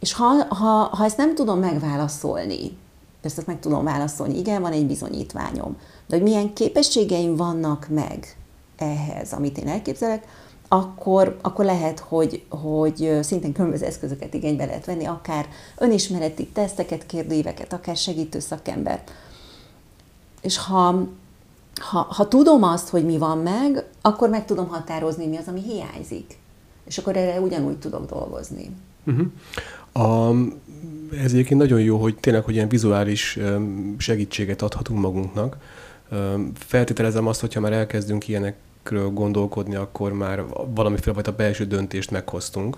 És 0.00 0.12
ha, 0.12 0.46
ha, 0.48 0.90
ha 0.92 1.04
ezt 1.04 1.16
nem 1.16 1.34
tudom 1.34 1.58
megválaszolni, 1.58 2.78
persze 3.26 3.42
meg 3.46 3.60
tudom 3.60 3.84
válaszolni, 3.84 4.38
igen, 4.38 4.62
van 4.62 4.72
egy 4.72 4.86
bizonyítványom, 4.86 5.76
de 6.06 6.16
hogy 6.16 6.22
milyen 6.22 6.52
képességeim 6.52 7.36
vannak 7.36 7.86
meg 7.88 8.36
ehhez, 8.76 9.32
amit 9.32 9.58
én 9.58 9.68
elképzelek, 9.68 10.26
akkor, 10.68 11.36
akkor 11.42 11.64
lehet, 11.64 11.98
hogy, 11.98 12.44
hogy 12.48 13.18
szintén 13.22 13.52
különböző 13.52 13.84
eszközöket 13.84 14.34
igénybe 14.34 14.64
lehet 14.64 14.84
venni, 14.84 15.04
akár 15.04 15.48
önismereti 15.78 16.46
teszteket, 16.46 17.06
kérdőíveket, 17.06 17.72
akár 17.72 17.96
segítő 17.96 18.38
szakember. 18.38 19.02
És 20.40 20.58
ha, 20.58 21.06
ha, 21.80 21.98
ha 21.98 22.28
tudom 22.28 22.62
azt, 22.62 22.88
hogy 22.88 23.04
mi 23.04 23.18
van 23.18 23.38
meg, 23.38 23.84
akkor 24.00 24.28
meg 24.28 24.44
tudom 24.44 24.68
határozni, 24.68 25.26
mi 25.26 25.36
az, 25.36 25.48
ami 25.48 25.62
hiányzik. 25.62 26.38
És 26.84 26.98
akkor 26.98 27.16
erre 27.16 27.40
ugyanúgy 27.40 27.78
tudok 27.78 28.06
dolgozni. 28.06 28.70
Uh-huh. 29.06 29.26
A, 29.98 30.30
ez 31.22 31.32
egyébként 31.32 31.60
nagyon 31.60 31.80
jó, 31.80 31.96
hogy 31.96 32.16
tényleg, 32.16 32.44
hogy 32.44 32.54
ilyen 32.54 32.68
vizuális 32.68 33.38
segítséget 33.98 34.62
adhatunk 34.62 35.00
magunknak. 35.00 35.56
Feltételezem 36.54 37.26
azt, 37.26 37.40
hogyha 37.40 37.60
már 37.60 37.72
elkezdünk 37.72 38.28
ilyenek 38.28 38.56
ezekről 38.86 39.10
gondolkodni, 39.10 39.74
akkor 39.74 40.12
már 40.12 40.44
valamiféle 40.74 41.14
fajta 41.14 41.32
belső 41.32 41.64
döntést 41.64 42.10
meghoztunk. 42.10 42.76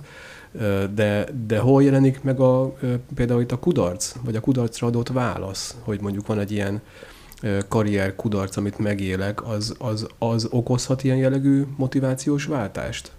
De, 0.95 1.27
de 1.47 1.59
hol 1.59 1.83
jelenik 1.83 2.23
meg 2.23 2.41
a, 2.41 2.77
például 3.15 3.41
itt 3.41 3.53
a 3.53 3.59
kudarc, 3.59 4.15
vagy 4.25 4.37
a 4.37 4.41
kudarcra 4.41 4.87
adott 4.87 5.09
válasz, 5.09 5.77
hogy 5.81 6.01
mondjuk 6.01 6.27
van 6.27 6.39
egy 6.39 6.53
ilyen 6.53 6.81
karrier 7.69 8.17
kudarc, 8.17 8.57
amit 8.57 8.79
megélek, 8.79 9.49
az, 9.49 9.75
az, 9.79 10.07
az 10.19 10.49
okozhat 10.51 11.05
ilyen 11.05 11.17
jellegű 11.17 11.67
motivációs 11.77 12.45
váltást? 12.45 13.11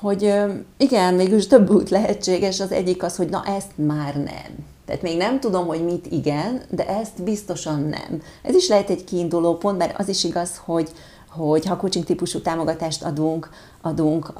Hogy 0.00 0.34
igen, 0.76 1.14
mégis 1.14 1.46
több 1.46 1.70
út 1.70 1.90
lehetséges. 1.90 2.60
Az 2.60 2.72
egyik 2.72 3.02
az, 3.02 3.16
hogy 3.16 3.28
na 3.28 3.44
ezt 3.44 3.70
már 3.74 4.14
nem. 4.14 4.66
Tehát 4.86 5.02
még 5.02 5.16
nem 5.16 5.40
tudom, 5.40 5.66
hogy 5.66 5.84
mit 5.84 6.06
igen, 6.06 6.62
de 6.70 6.88
ezt 6.88 7.22
biztosan 7.22 7.80
nem. 7.80 8.22
Ez 8.42 8.54
is 8.54 8.68
lehet 8.68 8.90
egy 8.90 9.04
kiinduló 9.04 9.56
pont, 9.56 9.78
mert 9.78 9.98
az 9.98 10.08
is 10.08 10.24
igaz, 10.24 10.60
hogy, 10.64 10.90
hogy 11.28 11.66
ha 11.66 11.76
coaching 11.76 12.04
típusú 12.04 12.40
támogatást 12.40 13.02
adunk, 13.02 13.50
adunk 13.82 14.32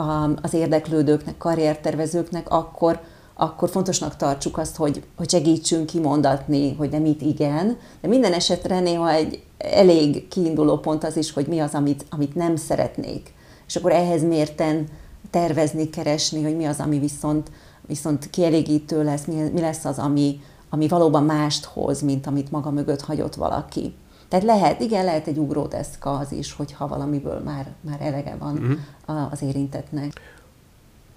az 0.43 0.55
érdeklődőknek, 0.55 1.39
karriertervezőknek, 1.39 2.51
akkor, 2.51 3.01
akkor 3.35 3.69
fontosnak 3.69 4.17
tartsuk 4.17 4.59
azt, 4.59 4.77
hogy, 4.77 5.03
hogy 5.17 5.31
segítsünk 5.31 5.87
kimondatni, 5.87 6.75
hogy 6.75 6.91
nem 6.91 7.03
mit 7.03 7.23
igen, 7.23 7.79
de 8.01 8.09
minden 8.09 8.33
esetre 8.33 8.81
néha 8.81 9.11
egy 9.11 9.43
elég 9.59 10.29
kiinduló 10.29 10.77
pont 10.77 11.05
az 11.05 11.17
is, 11.17 11.33
hogy 11.33 11.47
mi 11.47 11.59
az, 11.59 11.75
amit, 11.75 12.05
amit 12.11 12.35
nem 12.35 12.57
szeretnék. 12.57 13.33
És 13.67 13.77
akkor 13.77 13.93
ehhez 13.93 14.23
mérten 14.23 14.87
tervezni, 15.31 15.91
keresni, 15.91 16.43
hogy 16.43 16.57
mi 16.57 16.65
az, 16.65 16.81
ami 16.81 16.99
viszont, 16.99 17.51
viszont 17.87 18.31
kielégítő 18.31 19.05
lesz, 19.05 19.25
mi, 19.25 19.35
mi 19.35 19.61
lesz 19.61 19.85
az, 19.85 19.99
ami, 19.99 20.41
ami 20.69 20.89
valóban 20.89 21.25
mást 21.25 21.65
hoz, 21.65 22.03
mint 22.03 22.27
amit 22.27 22.51
maga 22.51 22.71
mögött 22.71 23.01
hagyott 23.01 23.35
valaki. 23.35 23.95
Tehát 24.29 24.45
lehet, 24.45 24.81
igen, 24.81 25.05
lehet 25.05 25.27
egy 25.27 25.39
ugródeszka 25.39 26.11
az 26.11 26.33
is, 26.33 26.53
hogyha 26.53 26.89
valamiből 26.89 27.41
már, 27.41 27.73
már 27.81 28.01
elege 28.01 28.37
van 28.39 28.79
uh-huh. 29.07 29.33
az 29.33 29.43
érintetnek. 29.43 30.13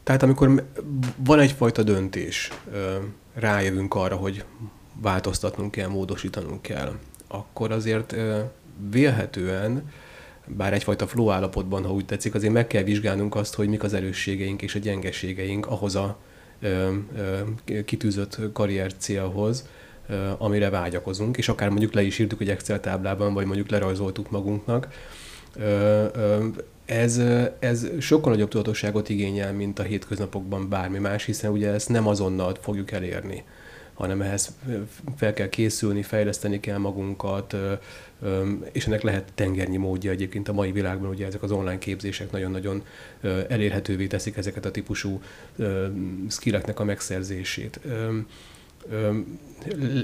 Tehát 0.03 0.23
amikor 0.23 0.67
van 1.17 1.39
egyfajta 1.39 1.83
döntés, 1.83 2.51
rájövünk 3.33 3.95
arra, 3.95 4.15
hogy 4.15 4.45
változtatnunk 5.01 5.71
kell, 5.71 5.87
módosítanunk 5.87 6.61
kell, 6.61 6.93
akkor 7.27 7.71
azért 7.71 8.15
vélhetően, 8.89 9.89
bár 10.45 10.73
egyfajta 10.73 11.07
flow 11.07 11.29
állapotban, 11.29 11.83
ha 11.83 11.93
úgy 11.93 12.05
tetszik, 12.05 12.35
azért 12.35 12.53
meg 12.53 12.67
kell 12.67 12.83
vizsgálnunk 12.83 13.35
azt, 13.35 13.55
hogy 13.55 13.67
mik 13.67 13.83
az 13.83 13.93
erősségeink 13.93 14.61
és 14.61 14.75
a 14.75 14.79
gyengeségeink 14.79 15.67
ahhoz 15.67 15.95
a 15.95 16.17
kitűzött 17.85 18.39
karrier 18.53 18.93
célhoz, 18.97 19.67
amire 20.37 20.69
vágyakozunk, 20.69 21.37
és 21.37 21.49
akár 21.49 21.69
mondjuk 21.69 21.93
le 21.93 22.01
is 22.01 22.19
írtuk 22.19 22.41
egy 22.41 22.49
Excel 22.49 22.79
táblában, 22.79 23.33
vagy 23.33 23.45
mondjuk 23.45 23.69
lerajzoltuk 23.69 24.31
magunknak. 24.31 24.87
Ez, 26.85 27.21
ez 27.59 27.87
sokkal 27.99 28.31
nagyobb 28.31 28.49
tudatosságot 28.49 29.09
igényel, 29.09 29.53
mint 29.53 29.79
a 29.79 29.83
hétköznapokban 29.83 30.69
bármi 30.69 30.99
más, 30.99 31.25
hiszen 31.25 31.51
ugye 31.51 31.69
ezt 31.69 31.89
nem 31.89 32.07
azonnal 32.07 32.55
fogjuk 32.61 32.91
elérni 32.91 33.43
hanem 34.03 34.21
ehhez 34.21 34.57
fel 35.15 35.33
kell 35.33 35.49
készülni, 35.49 36.01
fejleszteni 36.01 36.59
kell 36.59 36.77
magunkat, 36.77 37.55
és 38.71 38.87
ennek 38.87 39.01
lehet 39.01 39.31
tengernyi 39.35 39.77
módja 39.77 40.11
egyébként 40.11 40.47
a 40.47 40.53
mai 40.53 40.71
világban, 40.71 41.09
ugye 41.09 41.25
ezek 41.25 41.43
az 41.43 41.51
online 41.51 41.77
képzések 41.77 42.31
nagyon-nagyon 42.31 42.83
elérhetővé 43.47 44.07
teszik 44.07 44.37
ezeket 44.37 44.65
a 44.65 44.71
típusú 44.71 45.21
skilleknek 46.29 46.79
a 46.79 46.83
megszerzését. 46.83 47.79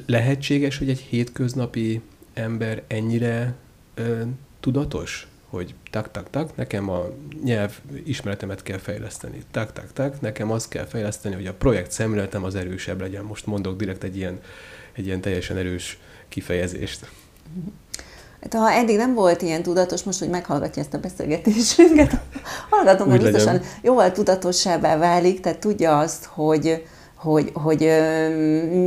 Lehetséges, 0.06 0.78
hogy 0.78 0.90
egy 0.90 1.00
hétköznapi 1.00 2.02
ember 2.34 2.84
ennyire 2.88 3.56
tudatos, 4.60 5.28
hogy 5.50 5.76
tak-tak-tak, 5.92 6.56
nekem 6.56 6.90
a 6.90 7.06
nyelv 7.44 7.80
ismeretemet 8.06 8.64
kell 8.64 8.78
fejleszteni. 8.78 9.44
Tak-tak-tak, 9.52 10.22
nekem 10.22 10.52
azt 10.52 10.70
kell 10.70 10.86
fejleszteni, 10.86 11.36
hogy 11.36 11.48
a 11.48 11.54
projekt 11.54 11.92
szemléletem 11.92 12.44
az 12.44 12.56
erősebb 12.56 13.02
legyen. 13.02 13.24
Most 13.24 13.46
mondok 13.46 13.78
direkt 13.78 14.04
egy 14.04 14.18
ilyen, 14.18 14.40
egy 14.94 15.06
ilyen 15.06 15.22
teljesen 15.22 15.58
erős 15.58 16.00
kifejezést. 16.28 17.10
Hát, 18.42 18.54
ha 18.54 18.72
eddig 18.72 18.98
nem 18.98 19.14
volt 19.14 19.42
ilyen 19.42 19.64
tudatos, 19.64 20.04
most, 20.04 20.20
hogy 20.20 20.30
meghallgatja 20.30 20.82
ezt 20.82 20.94
a 20.94 21.00
beszélgetésünket, 21.00 22.20
hallgatom, 22.70 23.10
hogy 23.10 23.22
biztosan 23.22 23.62
jóval 23.82 24.12
tudatossábbá 24.12 24.98
válik, 24.98 25.40
tehát 25.40 25.60
tudja 25.60 25.98
azt, 25.98 26.26
hogy, 26.26 26.86
hogy, 27.16 27.52
hogy 27.54 27.80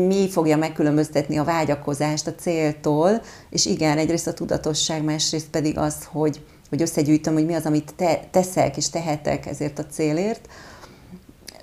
mi 0.06 0.28
fogja 0.30 0.56
megkülönböztetni 0.56 1.38
a 1.38 1.44
vágyakozást 1.44 2.26
a 2.26 2.34
céltól, 2.34 3.22
és 3.50 3.66
igen, 3.66 3.98
egyrészt 3.98 4.26
a 4.26 4.32
tudatosság, 4.32 5.04
másrészt 5.04 5.48
pedig 5.50 5.78
az, 5.78 5.94
hogy, 6.04 6.40
hogy 6.72 6.82
összegyűjtöm, 6.82 7.32
hogy 7.32 7.46
mi 7.46 7.54
az, 7.54 7.64
amit 7.64 7.94
te, 7.96 8.20
teszek 8.30 8.76
és 8.76 8.90
tehetek 8.90 9.46
ezért 9.46 9.78
a 9.78 9.86
célért, 9.86 10.48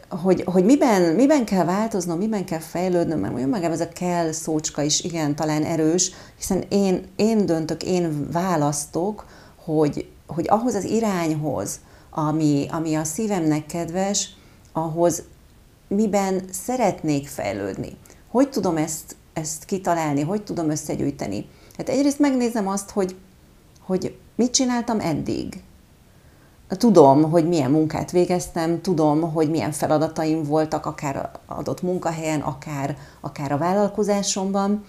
hogy, 0.09 0.43
hogy 0.45 0.65
miben, 0.65 1.01
miben 1.01 1.45
kell 1.45 1.65
változnom, 1.65 2.17
miben 2.17 2.45
kell 2.45 2.59
fejlődnöm, 2.59 3.19
mert 3.19 3.33
olyan 3.33 3.49
magam 3.49 3.71
ez 3.71 3.79
a 3.79 3.89
kell 3.89 4.31
szócska 4.31 4.81
is 4.81 5.01
igen, 5.01 5.35
talán 5.35 5.63
erős, 5.63 6.11
hiszen 6.37 6.63
én, 6.69 7.03
én 7.15 7.45
döntök, 7.45 7.83
én 7.83 8.31
választok, 8.31 9.25
hogy, 9.63 10.09
hogy 10.27 10.45
ahhoz 10.49 10.73
az 10.73 10.83
irányhoz, 10.83 11.79
ami, 12.09 12.65
ami 12.71 12.95
a 12.95 13.03
szívemnek 13.03 13.65
kedves, 13.65 14.29
ahhoz 14.71 15.23
miben 15.87 16.41
szeretnék 16.51 17.27
fejlődni. 17.27 17.97
Hogy 18.31 18.49
tudom 18.49 18.77
ezt, 18.77 19.15
ezt 19.33 19.65
kitalálni, 19.65 20.21
hogy 20.21 20.43
tudom 20.43 20.69
összegyűjteni? 20.69 21.49
Hát 21.77 21.89
egyrészt 21.89 22.19
megnézem 22.19 22.67
azt, 22.67 22.89
hogy, 22.89 23.15
hogy 23.81 24.17
mit 24.39 24.51
csináltam 24.51 24.99
eddig. 24.99 25.61
Tudom, 26.67 27.31
hogy 27.31 27.47
milyen 27.47 27.71
munkát 27.71 28.11
végeztem, 28.11 28.81
tudom, 28.81 29.33
hogy 29.33 29.49
milyen 29.49 29.71
feladataim 29.71 30.43
voltak, 30.43 30.85
akár 30.85 31.31
adott 31.45 31.81
munkahelyen, 31.81 32.41
akár, 32.41 32.97
akár 33.21 33.51
a 33.51 33.57
vállalkozásomban, 33.57 34.85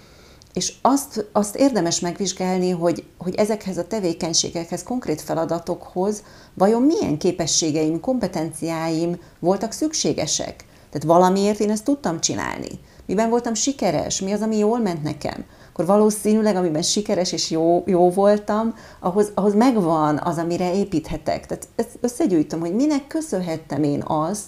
és 0.53 0.75
azt, 0.83 1.29
azt 1.33 1.57
érdemes 1.57 2.01
megvizsgálni, 2.01 2.71
hogy, 2.71 3.05
hogy 3.19 3.35
ezekhez 3.35 3.79
a 3.79 3.87
tevékenységekhez, 3.87 4.83
konkrét 4.83 5.21
feladatokhoz 5.21 6.23
vajon 6.55 6.83
milyen 6.83 7.19
képességeim, 7.19 8.01
kompetenciáim 8.01 9.21
voltak 9.39 9.73
szükségesek. 9.73 10.65
Tehát 10.91 11.07
valamiért 11.07 11.61
én 11.61 11.71
ezt 11.71 11.85
tudtam 11.85 12.21
csinálni. 12.21 12.71
Miben 13.07 13.31
voltam 13.31 13.55
sikeres, 13.55 14.21
mi 14.21 14.33
az, 14.33 14.41
ami 14.41 14.59
jól 14.59 14.79
ment 14.79 15.03
nekem. 15.03 15.45
Akkor 15.73 15.87
valószínűleg, 15.87 16.57
amiben 16.57 16.83
sikeres 16.83 17.33
és 17.33 17.51
jó, 17.51 17.83
jó 17.87 18.11
voltam, 18.11 18.75
ahhoz, 19.01 19.31
ahhoz 19.35 19.55
megvan 19.55 20.21
az, 20.25 20.39
amire 20.39 20.75
építhetek. 20.75 21.47
Tehát 21.47 21.69
ezt 21.77 21.99
összegyűjtöm, 22.01 22.61
hogy 22.61 22.75
minek 22.75 23.07
köszönhettem 23.07 23.83
én 23.83 24.03
azt, 24.07 24.47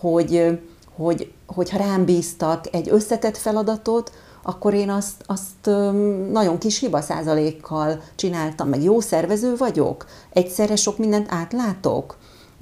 hogy, 0.00 0.60
hogy, 0.96 1.32
hogyha 1.46 1.78
rám 1.78 2.04
bíztak 2.04 2.64
egy 2.72 2.88
összetett 2.90 3.36
feladatot, 3.36 4.12
akkor 4.42 4.74
én 4.74 4.90
azt, 4.90 5.24
azt 5.26 5.66
nagyon 6.30 6.58
kis 6.58 6.78
hiba 6.78 7.00
százalékkal 7.00 8.00
csináltam, 8.16 8.68
meg 8.68 8.82
jó 8.82 9.00
szervező 9.00 9.56
vagyok, 9.56 10.06
egyszerre 10.32 10.76
sok 10.76 10.98
mindent 10.98 11.26
átlátok, 11.30 12.16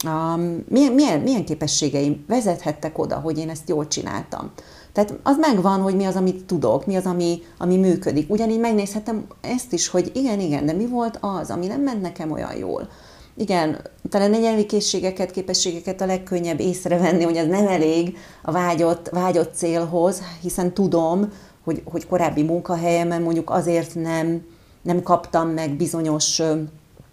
um, 0.04 0.64
milyen, 0.68 0.92
milyen, 0.92 1.20
milyen 1.20 1.44
képességeim 1.44 2.25
vezethettek 2.28 2.99
oda, 2.99 3.16
hogy 3.16 3.38
én 3.38 3.49
ezt 3.49 3.68
jól 3.68 3.88
csináltam. 3.88 4.50
Tehát 4.94 5.14
az 5.22 5.36
megvan, 5.40 5.80
hogy 5.80 5.96
mi 5.96 6.04
az, 6.04 6.16
amit 6.16 6.44
tudok, 6.44 6.86
mi 6.86 6.96
az, 6.96 7.04
ami, 7.04 7.42
ami 7.58 7.76
működik. 7.76 8.30
Ugyanígy 8.30 8.60
megnézhetem 8.60 9.26
ezt 9.40 9.72
is, 9.72 9.88
hogy 9.88 10.10
igen, 10.14 10.40
igen, 10.40 10.66
de 10.66 10.72
mi 10.72 10.86
volt 10.86 11.18
az, 11.20 11.50
ami 11.50 11.66
nem 11.66 11.80
ment 11.80 12.02
nekem 12.02 12.30
olyan 12.30 12.56
jól. 12.56 12.88
Igen, 13.36 13.80
talán 14.08 14.32
a 14.32 14.38
nyelvi 14.38 14.66
készségeket, 14.66 15.30
képességeket 15.30 16.00
a 16.00 16.06
legkönnyebb 16.06 16.60
észrevenni, 16.60 17.24
hogy 17.24 17.36
ez 17.36 17.46
nem 17.46 17.66
elég 17.66 18.16
a 18.42 18.52
vágyott, 18.52 19.08
vágyott 19.08 19.54
célhoz, 19.54 20.22
hiszen 20.40 20.74
tudom, 20.74 21.28
hogy, 21.64 21.82
hogy 21.84 22.06
korábbi 22.06 22.42
munkahelyemen 22.42 23.22
mondjuk 23.22 23.50
azért 23.50 23.94
nem, 23.94 24.46
nem 24.82 25.02
kaptam 25.02 25.48
meg 25.48 25.76
bizonyos 25.76 26.42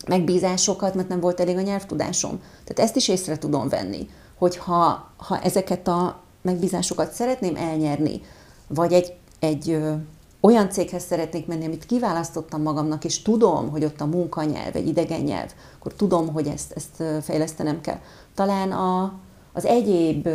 megbízásokat, 0.08 0.96
mert 0.96 1.08
nem 1.08 1.20
volt 1.20 1.40
elég 1.40 1.58
a 1.58 1.62
nyelvtudásom. 1.62 2.40
Tehát 2.64 2.90
ezt 2.90 2.96
is 2.96 3.08
észre 3.08 3.38
tudom 3.38 3.70
venni, 3.70 4.10
hogy 4.38 4.58
ha, 4.58 5.12
ha 5.18 5.40
ezeket 5.40 5.88
a 5.88 6.21
megbízásokat 6.42 7.12
szeretném 7.12 7.56
elnyerni, 7.56 8.22
vagy 8.68 8.94
egy, 8.94 9.14
egy 9.40 9.70
ö, 9.70 9.94
olyan 10.42 10.70
céghez 10.70 11.04
szeretnék 11.04 11.48
menni, 11.48 11.66
amit 11.66 11.86
kiválasztottam 11.86 12.62
magamnak, 12.62 13.06
és 13.06 13.22
tudom, 13.22 13.70
hogy 13.70 13.86
ott 13.86 14.02
a 14.02 14.06
munkanyelv, 14.06 14.76
egy 14.76 14.88
idegen 14.88 15.22
nyelv, 15.22 15.54
akkor 15.80 15.94
tudom, 15.94 16.28
hogy 16.28 16.48
ezt, 16.48 16.72
ezt 16.72 17.24
fejlesztenem 17.24 17.82
kell. 17.82 18.00
Talán 18.36 18.72
a, 18.72 19.14
az 19.54 19.66
egyéb 19.66 20.30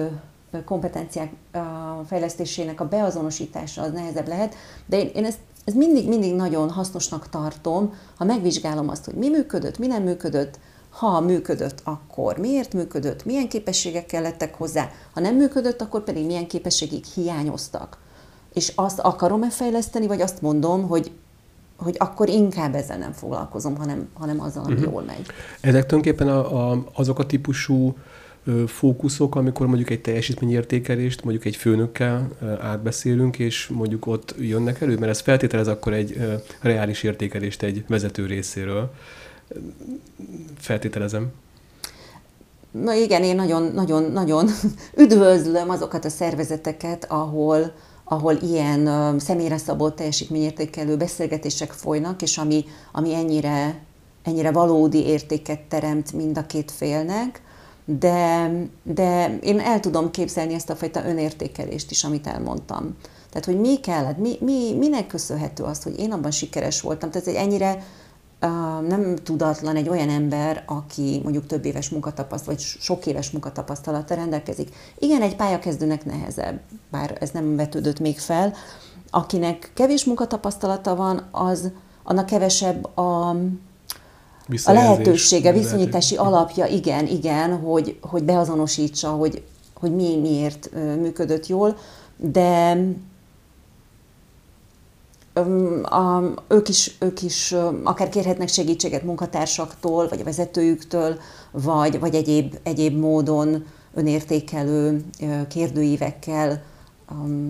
kompetenciák 0.65 1.33
fejlesztésének 2.07 2.81
a 2.81 2.89
beazonosítása 2.89 3.83
az 3.83 3.93
nehezebb 3.93 4.29
lehet, 4.29 4.55
de 4.87 4.99
én, 4.99 5.11
én 5.15 5.25
ezt 5.25 5.39
ez 5.65 5.75
mindig, 5.75 6.09
mindig 6.09 6.35
nagyon 6.35 6.71
hasznosnak 6.71 7.29
tartom, 7.29 7.95
ha 8.17 8.25
megvizsgálom 8.25 8.89
azt, 8.89 9.05
hogy 9.05 9.15
mi 9.15 9.29
működött, 9.29 9.79
mi 9.79 9.87
nem 9.87 10.03
működött, 10.03 10.59
ha 10.99 11.21
működött, 11.21 11.81
akkor 11.85 12.37
miért 12.37 12.73
működött, 12.73 13.25
milyen 13.25 13.49
képességek 13.49 14.07
kellettek 14.07 14.55
hozzá, 14.55 14.91
ha 15.13 15.21
nem 15.21 15.37
működött, 15.37 15.81
akkor 15.81 16.05
pedig 16.05 16.27
milyen 16.27 16.47
képességek 16.47 17.05
hiányoztak. 17.15 17.99
És 18.53 18.73
azt 18.75 18.99
akarom-e 18.99 19.51
fejleszteni, 19.51 20.07
vagy 20.07 20.21
azt 20.21 20.43
mondom, 20.43 20.89
hogy 20.89 21.11
hogy 21.77 21.97
akkor 21.99 22.29
inkább 22.29 22.75
ezzel 22.75 22.99
nem 22.99 23.13
foglalkozom, 23.13 23.77
hanem, 23.77 24.09
hanem 24.15 24.41
azzal, 24.41 24.65
ami 24.65 24.73
uh-huh. 24.73 24.93
jól 24.93 25.03
megy. 25.03 25.27
Ezek 25.61 25.87
tulajdonképpen 25.87 26.29
a, 26.29 26.71
a, 26.71 26.85
azok 26.93 27.19
a 27.19 27.27
típusú 27.27 27.97
fókuszok, 28.67 29.35
amikor 29.35 29.67
mondjuk 29.67 29.91
egy 29.91 30.01
teljesítményértékelést 30.01 31.25
mondjuk 31.25 31.45
egy 31.45 31.57
főnökkel 31.57 32.29
átbeszélünk, 32.61 33.39
és 33.39 33.67
mondjuk 33.69 34.07
ott 34.07 34.35
jönnek 34.39 34.81
elő, 34.81 34.99
mert 34.99 35.11
ez 35.11 35.21
feltételez 35.21 35.69
akkor 35.69 35.93
egy 35.93 36.21
reális 36.61 37.03
értékelést 37.03 37.63
egy 37.63 37.85
vezető 37.89 38.27
részéről. 38.27 38.91
Feltételezem. 40.59 41.33
Na 42.71 42.95
igen, 42.95 43.23
én 43.23 43.37
nagyon, 43.37 43.63
nagyon, 43.63 44.03
nagyon 44.03 44.49
üdvözlöm 45.03 45.71
azokat 45.71 46.05
a 46.05 46.09
szervezeteket, 46.09 47.05
ahol, 47.09 47.73
ahol 48.05 48.35
ilyen 48.35 49.19
személyre 49.19 49.57
szabott 49.57 49.97
teljesítményértékelő 49.97 50.97
beszélgetések 50.97 51.71
folynak, 51.71 52.23
és 52.23 52.39
ami, 52.39 52.65
ami 52.93 53.15
ennyire, 53.15 53.81
ennyire 54.23 54.51
valódi 54.51 55.05
értéket 55.05 55.61
teremt 55.61 56.13
mind 56.13 56.39
a 56.39 56.47
két 56.47 56.71
félnek, 56.71 57.43
de, 57.85 58.51
de 58.83 59.39
én 59.43 59.61
el 59.61 59.81
tudom 59.81 60.11
képzelni 60.11 60.55
ezt 60.55 60.71
a 60.71 60.77
fajta 60.77 61.07
önértékelést 61.07 61.91
is, 61.91 62.05
amit 62.05 62.27
elmondtam. 62.27 62.97
Tehát, 63.31 63.45
hogy 63.45 63.61
mi 63.61 63.81
kellett, 63.81 64.19
mi, 64.19 64.37
mi, 64.41 64.75
minek 64.79 65.07
köszönhető 65.07 65.63
az, 65.63 65.83
hogy 65.83 65.99
én 65.99 66.13
abban 66.13 66.31
sikeres 66.31 66.81
voltam. 66.81 67.11
Tehát 67.11 67.29
egy 67.29 67.35
ennyire 67.35 67.85
nem 68.89 69.17
tudatlan 69.23 69.77
egy 69.77 69.89
olyan 69.89 70.09
ember, 70.09 70.65
aki 70.67 71.21
mondjuk 71.23 71.47
több 71.47 71.65
éves 71.65 71.89
munkatapasztalat, 71.89 72.59
vagy 72.59 72.67
sok 72.81 73.07
éves 73.07 73.31
munkatapasztalattal 73.31 74.17
rendelkezik. 74.17 74.75
Igen, 74.99 75.23
egy 75.23 75.37
pályakezdőnek 75.37 76.05
nehezebb, 76.05 76.61
bár 76.91 77.17
ez 77.21 77.31
nem 77.31 77.57
vetődött 77.57 78.01
még 78.01 78.19
fel. 78.19 78.55
Akinek 79.11 79.71
kevés 79.75 80.05
munkatapasztalata 80.05 80.95
van, 80.95 81.29
az 81.31 81.71
annak 82.03 82.27
kevesebb 82.27 82.97
a, 82.97 83.29
a 84.65 84.73
lehetősége, 84.73 85.53
viszonyítási 85.53 86.17
alapja, 86.17 86.67
igen, 86.67 87.07
igen, 87.07 87.59
hogy, 87.59 87.99
hogy 88.01 88.25
beazonosítsa, 88.25 89.09
hogy, 89.11 89.45
hogy 89.75 89.95
mi 89.95 90.17
miért 90.17 90.71
működött 90.75 91.47
jól, 91.47 91.77
de 92.17 92.79
a, 95.83 96.35
ők, 96.49 96.69
is, 96.69 96.97
ők 96.99 97.23
is 97.23 97.55
akár 97.83 98.09
kérhetnek 98.09 98.49
segítséget 98.49 99.03
munkatársaktól, 99.03 100.09
vagy 100.09 100.21
a 100.21 100.25
vezetőjüktől, 100.25 101.19
vagy, 101.51 102.01
vagy 102.01 102.15
egyéb, 102.15 102.59
egyéb 102.63 102.99
módon 102.99 103.65
önértékelő 103.95 105.05
kérdőívekkel 105.49 106.63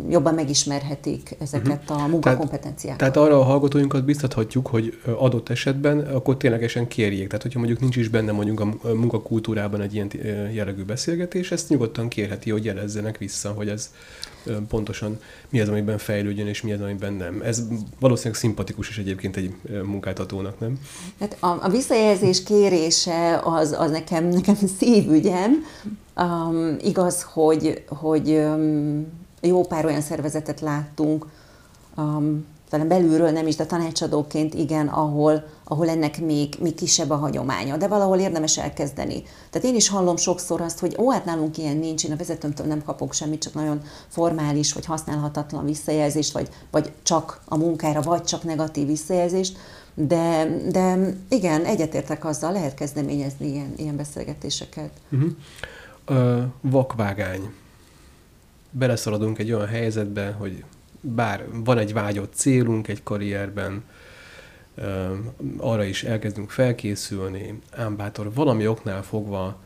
jobban 0.09 0.35
megismerhetik 0.35 1.37
ezeket 1.38 1.83
uh-huh. 1.83 2.03
a 2.03 2.07
munkakompetenciákat. 2.07 2.99
Tehát, 2.99 3.12
tehát 3.12 3.31
arra 3.31 3.40
a 3.40 3.44
hallgatóinkat 3.44 4.05
biztathatjuk, 4.05 4.66
hogy 4.66 4.99
adott 5.18 5.49
esetben 5.49 5.99
akkor 6.01 6.37
ténylegesen 6.37 6.88
kérjék. 6.88 7.27
Tehát, 7.27 7.42
hogyha 7.42 7.59
mondjuk 7.59 7.81
nincs 7.81 7.96
is 7.96 8.09
benne 8.09 8.33
mondjuk 8.33 8.61
a 8.61 8.66
munkakultúrában 8.94 9.81
egy 9.81 9.94
ilyen 9.94 10.11
jellegű 10.53 10.85
beszélgetés, 10.85 11.51
ezt 11.53 11.68
nyugodtan 11.68 12.09
kérheti, 12.09 12.51
hogy 12.51 12.64
jelezzenek 12.64 13.18
vissza, 13.18 13.53
hogy 13.53 13.68
ez 13.68 13.90
pontosan 14.68 15.20
mi 15.48 15.61
az, 15.61 15.68
amiben 15.68 15.98
fejlődjön, 15.98 16.46
és 16.46 16.62
mi 16.62 16.72
az, 16.72 16.80
amiben 16.80 17.12
nem. 17.12 17.40
Ez 17.44 17.62
valószínűleg 18.00 18.38
szimpatikus 18.38 18.88
is 18.88 18.98
egyébként 18.98 19.37
egy 19.37 19.54
munkáltatónak, 19.85 20.61
nem? 20.61 20.80
Hát 21.20 21.37
a, 21.40 21.46
a 21.46 21.68
visszajelzés 21.68 22.42
kérése 22.42 23.40
az, 23.44 23.74
az 23.78 23.90
nekem, 23.90 24.24
nekem 24.24 24.56
szívügyem. 24.78 25.64
Um, 26.16 26.76
igaz, 26.80 27.22
hogy, 27.22 27.85
hogy 27.88 28.28
um, 28.28 29.06
jó 29.40 29.66
pár 29.66 29.85
olyan 29.85 30.00
szervezetet 30.00 30.61
láttunk, 30.61 31.26
um, 31.96 32.46
talán 32.68 32.88
belülről 32.88 33.31
nem 33.31 33.46
is, 33.46 33.57
de 33.57 33.66
tanácsadóként 33.66 34.55
igen, 34.55 34.88
ahol, 34.88 35.44
ahol 35.64 35.88
ennek 35.88 36.20
még, 36.20 36.55
még 36.61 36.74
kisebb 36.74 37.11
a 37.11 37.16
hagyománya, 37.16 37.76
de 37.76 37.88
valahol 37.88 38.18
érdemes 38.18 38.59
elkezdeni. 38.59 39.22
Tehát 39.50 39.68
én 39.68 39.74
is 39.74 39.88
hallom 39.88 40.16
sokszor 40.16 40.61
azt, 40.61 40.79
hogy 40.79 40.96
ó, 40.98 41.11
hát 41.11 41.24
nálunk 41.24 41.59
ilyen 41.59 41.76
nincs, 41.76 42.05
én 42.05 42.12
a 42.12 42.16
vezetőmtől 42.16 42.66
nem 42.66 42.85
kapok 42.85 43.12
semmit, 43.12 43.42
csak 43.42 43.55
nagyon 43.55 43.83
formális, 44.09 44.72
vagy 44.72 44.85
használhatatlan 44.85 45.64
visszajelzést, 45.64 46.33
vagy, 46.33 46.48
vagy 46.70 46.92
csak 47.02 47.40
a 47.44 47.57
munkára, 47.57 48.00
vagy 48.00 48.22
csak 48.22 48.42
negatív 48.42 48.87
visszajelzést, 48.87 49.59
de, 49.94 50.46
de 50.70 51.14
igen, 51.29 51.64
egyetértek 51.64 52.24
azzal, 52.24 52.52
lehet 52.52 52.74
kezdeményezni 52.74 53.46
ilyen, 53.46 53.72
ilyen 53.76 53.96
beszélgetéseket. 53.96 54.90
Uh-huh. 55.11 55.31
Uh, 56.09 56.42
vakvágány. 56.61 57.52
Beleszaladunk 58.70 59.38
egy 59.38 59.52
olyan 59.52 59.66
helyzetbe, 59.66 60.31
hogy 60.38 60.64
bár 61.14 61.44
van 61.52 61.78
egy 61.78 61.92
vágyott 61.92 62.32
célunk 62.34 62.88
egy 62.88 63.02
karrierben, 63.02 63.84
arra 65.56 65.84
is 65.84 66.04
elkezdünk 66.04 66.50
felkészülni, 66.50 67.60
ám 67.70 67.96
bátor 67.96 68.32
valami 68.34 68.66
oknál 68.66 69.02
fogva 69.02 69.60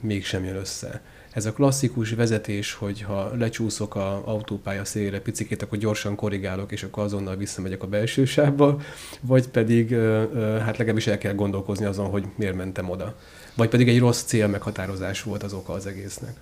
mégsem 0.00 0.44
jön 0.44 0.56
össze. 0.56 1.00
Ez 1.30 1.46
a 1.46 1.52
klasszikus 1.52 2.10
vezetés, 2.10 2.72
hogy 2.72 3.02
ha 3.02 3.30
lecsúszok 3.36 3.94
a 3.94 4.22
autópálya 4.24 4.84
szélére 4.84 5.20
picikét, 5.20 5.62
akkor 5.62 5.78
gyorsan 5.78 6.14
korrigálok, 6.14 6.72
és 6.72 6.82
akkor 6.82 7.02
azonnal 7.02 7.36
visszamegyek 7.36 7.82
a 7.82 7.86
belső 7.86 8.24
sávba, 8.24 8.80
vagy 9.20 9.48
pedig 9.48 9.94
hát 10.38 10.76
legalábbis 10.76 11.06
el 11.06 11.18
kell 11.18 11.34
gondolkozni 11.34 11.84
azon, 11.84 12.06
hogy 12.06 12.24
miért 12.36 12.56
mentem 12.56 12.90
oda. 12.90 13.16
Vagy 13.54 13.68
pedig 13.68 13.88
egy 13.88 13.98
rossz 13.98 14.22
cél 14.22 14.46
meghatározás 14.46 15.22
volt 15.22 15.42
az 15.42 15.52
oka 15.52 15.72
az 15.72 15.86
egésznek. 15.86 16.36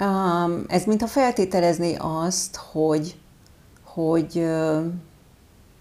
Um, 0.00 0.64
ez 0.68 0.84
mintha 0.84 1.06
feltételezni 1.06 1.96
azt, 1.98 2.56
hogy, 2.56 3.16
hogy 3.84 4.46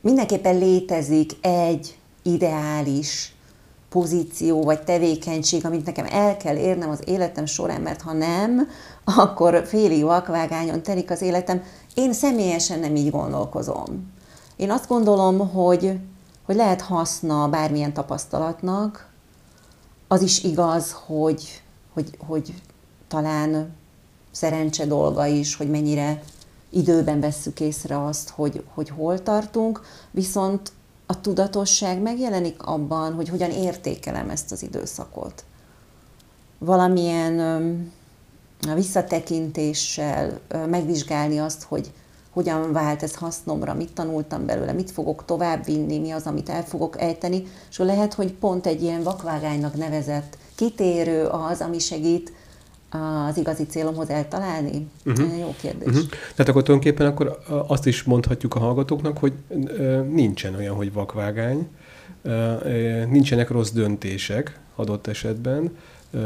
mindenképpen 0.02 0.58
létezik 0.58 1.32
egy 1.41 1.97
ideális 2.21 3.36
pozíció 3.89 4.63
vagy 4.63 4.84
tevékenység, 4.84 5.65
amit 5.65 5.86
nekem 5.86 6.06
el 6.10 6.38
kell 6.38 6.56
érnem 6.56 6.89
az 6.89 6.99
életem 7.06 7.45
során, 7.45 7.82
mert 7.82 8.02
ha 8.02 8.13
nem, 8.13 8.67
akkor 9.04 9.63
félig 9.65 10.04
vakvágányon 10.04 10.84
telik 10.84 11.12
az 11.12 11.21
életem. 11.21 11.63
Én 11.93 12.13
személyesen 12.13 12.80
nem 12.80 12.95
így 12.95 13.12
gondolkozom. 13.12 14.12
Én 14.56 14.71
azt 14.71 14.88
gondolom, 14.88 15.49
hogy, 15.49 15.99
hogy 16.45 16.56
lehet 16.56 16.82
haszna 16.82 17.47
bármilyen 17.47 17.93
tapasztalatnak. 17.93 19.10
Az 20.08 20.21
is 20.21 20.43
igaz, 20.43 20.95
hogy, 21.06 21.62
hogy, 21.93 22.17
hogy 22.28 22.54
talán 23.08 23.76
szerencse 24.34 24.86
dolga 24.86 25.26
is, 25.26 25.56
hogy 25.56 25.69
mennyire 25.69 26.24
időben 26.69 27.19
vesszük 27.19 27.60
észre 27.60 28.06
azt, 28.06 28.30
hogy, 28.30 28.63
hogy 28.74 28.89
hol 28.89 29.24
tartunk, 29.24 29.82
viszont 30.12 30.72
a 31.06 31.22
tudatosság 31.22 32.02
megjelenik 32.02 32.63
abban, 32.63 33.13
hogy 33.13 33.30
hogyan 33.30 33.52
értékelem 33.52 34.30
ezt 34.30 34.52
az 34.52 34.63
időszakot. 34.63 35.43
Valamilyen 36.58 37.39
a 38.69 38.74
visszatekintéssel 38.74 40.39
megvizsgálni 40.67 41.39
azt, 41.39 41.63
hogy 41.63 41.91
hogyan 42.34 42.72
vált 42.72 43.04
ez 43.04 43.15
hasznomra, 43.15 43.74
mit 43.74 43.93
tanultam 43.93 44.46
belőle, 44.46 44.72
mit 44.72 44.91
fogok 44.91 45.26
továbbvinni, 45.26 46.00
mi 46.00 46.12
az, 46.12 46.26
amit 46.26 46.50
el 46.50 46.63
fogok 46.63 47.02
ejteni, 47.02 47.43
és 47.69 47.78
lehet, 47.78 48.13
hogy 48.13 48.34
pont 48.34 48.65
egy 48.65 48.82
ilyen 48.82 49.04
vakvágánynak 49.04 49.76
nevezett 49.76 50.38
kitérő 50.56 51.26
az, 51.26 51.62
ami 51.62 51.80
segít 51.80 52.34
az 53.28 53.38
igazi 53.38 53.66
célomhoz 53.66 54.10
eltalálni? 54.10 54.88
Uh-huh. 55.06 55.40
Jó 55.40 55.56
kérdés. 55.62 55.88
Uh-huh. 55.88 56.10
Tehát 56.10 56.50
akkor 56.50 56.64
tulajdonképpen 56.64 57.08
akkor 57.08 57.40
azt 57.68 57.86
is 57.86 58.04
mondhatjuk 58.04 58.56
a 58.56 58.60
hallgatóknak, 58.60 59.18
hogy 59.18 59.34
nincsen 60.10 60.56
olyan, 60.56 60.76
hogy 60.76 60.94
vakvágány, 60.94 61.68
nincsenek 63.10 63.50
rossz 63.50 63.72
döntések 63.72 64.60
adott 64.76 65.08
esetben, 65.08 65.78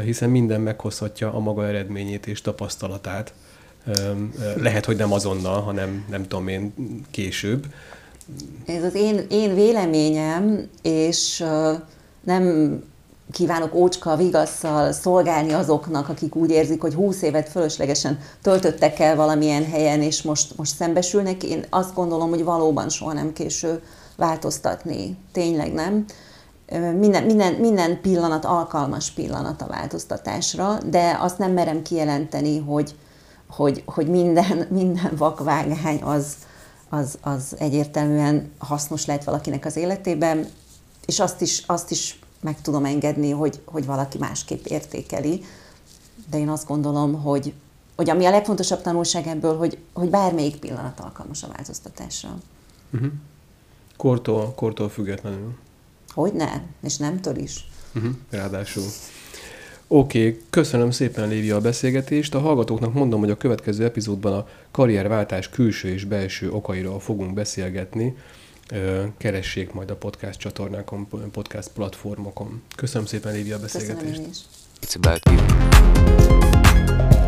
hiszen 0.02 0.30
minden 0.30 0.60
meghozhatja 0.60 1.32
a 1.32 1.38
maga 1.38 1.66
eredményét 1.66 2.26
és 2.26 2.40
tapasztalatát. 2.40 3.34
Lehet, 4.56 4.84
hogy 4.84 4.96
nem 4.96 5.12
azonnal, 5.12 5.60
hanem 5.60 6.04
nem 6.10 6.22
tudom 6.22 6.48
én 6.48 6.72
később. 7.10 7.66
Ez 8.66 8.82
az 8.82 8.94
én, 8.94 9.26
én 9.30 9.54
véleményem, 9.54 10.68
és 10.82 11.44
nem 12.24 12.72
kívánok 13.32 13.74
ócska 13.74 14.16
vigasszal 14.16 14.92
szolgálni 14.92 15.52
azoknak, 15.52 16.08
akik 16.08 16.34
úgy 16.34 16.50
érzik, 16.50 16.80
hogy 16.80 16.94
húsz 16.94 17.22
évet 17.22 17.48
fölöslegesen 17.48 18.18
töltöttek 18.42 18.98
el 18.98 19.16
valamilyen 19.16 19.64
helyen, 19.64 20.02
és 20.02 20.22
most, 20.22 20.56
most 20.56 20.74
szembesülnek. 20.74 21.42
Én 21.42 21.64
azt 21.70 21.94
gondolom, 21.94 22.28
hogy 22.28 22.44
valóban 22.44 22.88
soha 22.88 23.12
nem 23.12 23.32
késő 23.32 23.82
változtatni. 24.16 25.16
Tényleg 25.32 25.72
nem. 25.72 26.04
Minden, 26.98 27.22
minden, 27.22 27.52
minden 27.54 28.00
pillanat 28.00 28.44
alkalmas 28.44 29.10
pillanat 29.10 29.62
a 29.62 29.66
változtatásra, 29.66 30.78
de 30.90 31.16
azt 31.20 31.38
nem 31.38 31.52
merem 31.52 31.82
kijelenteni, 31.82 32.58
hogy, 32.58 32.94
hogy, 33.48 33.82
hogy 33.86 34.08
minden, 34.08 34.66
minden 34.80 35.12
vakvágány 35.16 36.02
az, 36.02 36.34
az, 36.88 37.18
az 37.20 37.54
egyértelműen 37.58 38.52
hasznos 38.58 39.06
lehet 39.06 39.24
valakinek 39.24 39.64
az 39.64 39.76
életében, 39.76 40.46
és 41.06 41.20
azt 41.20 41.40
is, 41.40 41.62
azt 41.66 41.90
is 41.90 42.18
meg 42.40 42.60
tudom 42.60 42.84
engedni, 42.84 43.30
hogy, 43.30 43.60
hogy 43.64 43.86
valaki 43.86 44.18
másképp 44.18 44.64
értékeli. 44.64 45.44
De 46.30 46.38
én 46.38 46.48
azt 46.48 46.66
gondolom, 46.66 47.22
hogy, 47.22 47.52
hogy 47.96 48.10
ami 48.10 48.24
a 48.24 48.30
legfontosabb 48.30 48.82
tanulság 48.82 49.26
ebből, 49.26 49.56
hogy, 49.56 49.78
hogy 49.92 50.08
bármelyik 50.08 50.56
pillanat 50.56 51.00
alkalmas 51.00 51.42
a 51.42 51.48
változtatásra. 51.56 52.38
Uh-huh. 52.92 53.10
Kortól, 53.96 54.52
kortól 54.56 54.88
függetlenül. 54.88 55.54
Hogy 56.14 56.32
ne, 56.32 56.52
és 56.82 56.96
nemtől 56.96 57.36
is. 57.36 57.68
Uh-huh. 57.94 58.12
Ráadásul. 58.30 58.84
Oké, 59.90 60.26
okay, 60.28 60.40
köszönöm 60.50 60.90
szépen 60.90 61.28
Lévia 61.28 61.56
a 61.56 61.60
beszélgetést. 61.60 62.34
A 62.34 62.40
hallgatóknak 62.40 62.92
mondom, 62.92 63.20
hogy 63.20 63.30
a 63.30 63.36
következő 63.36 63.84
epizódban 63.84 64.32
a 64.32 64.48
karrierváltás 64.70 65.48
külső 65.48 65.88
és 65.88 66.04
belső 66.04 66.50
okairól 66.50 67.00
fogunk 67.00 67.34
beszélgetni 67.34 68.16
keressék 69.16 69.72
majd 69.72 69.90
a 69.90 69.96
podcast 69.96 70.38
csatornákon, 70.38 71.08
podcast 71.32 71.68
platformokon. 71.68 72.62
Köszönöm 72.76 73.06
szépen, 73.06 73.32
Lévi, 73.32 73.52
a 73.52 73.58
beszélgetést. 73.58 73.98
Köszönöm 73.98 74.24
én 74.24 74.30
is. 74.30 74.38
It's 74.80 74.96
about 74.96 75.20
you. 75.30 77.27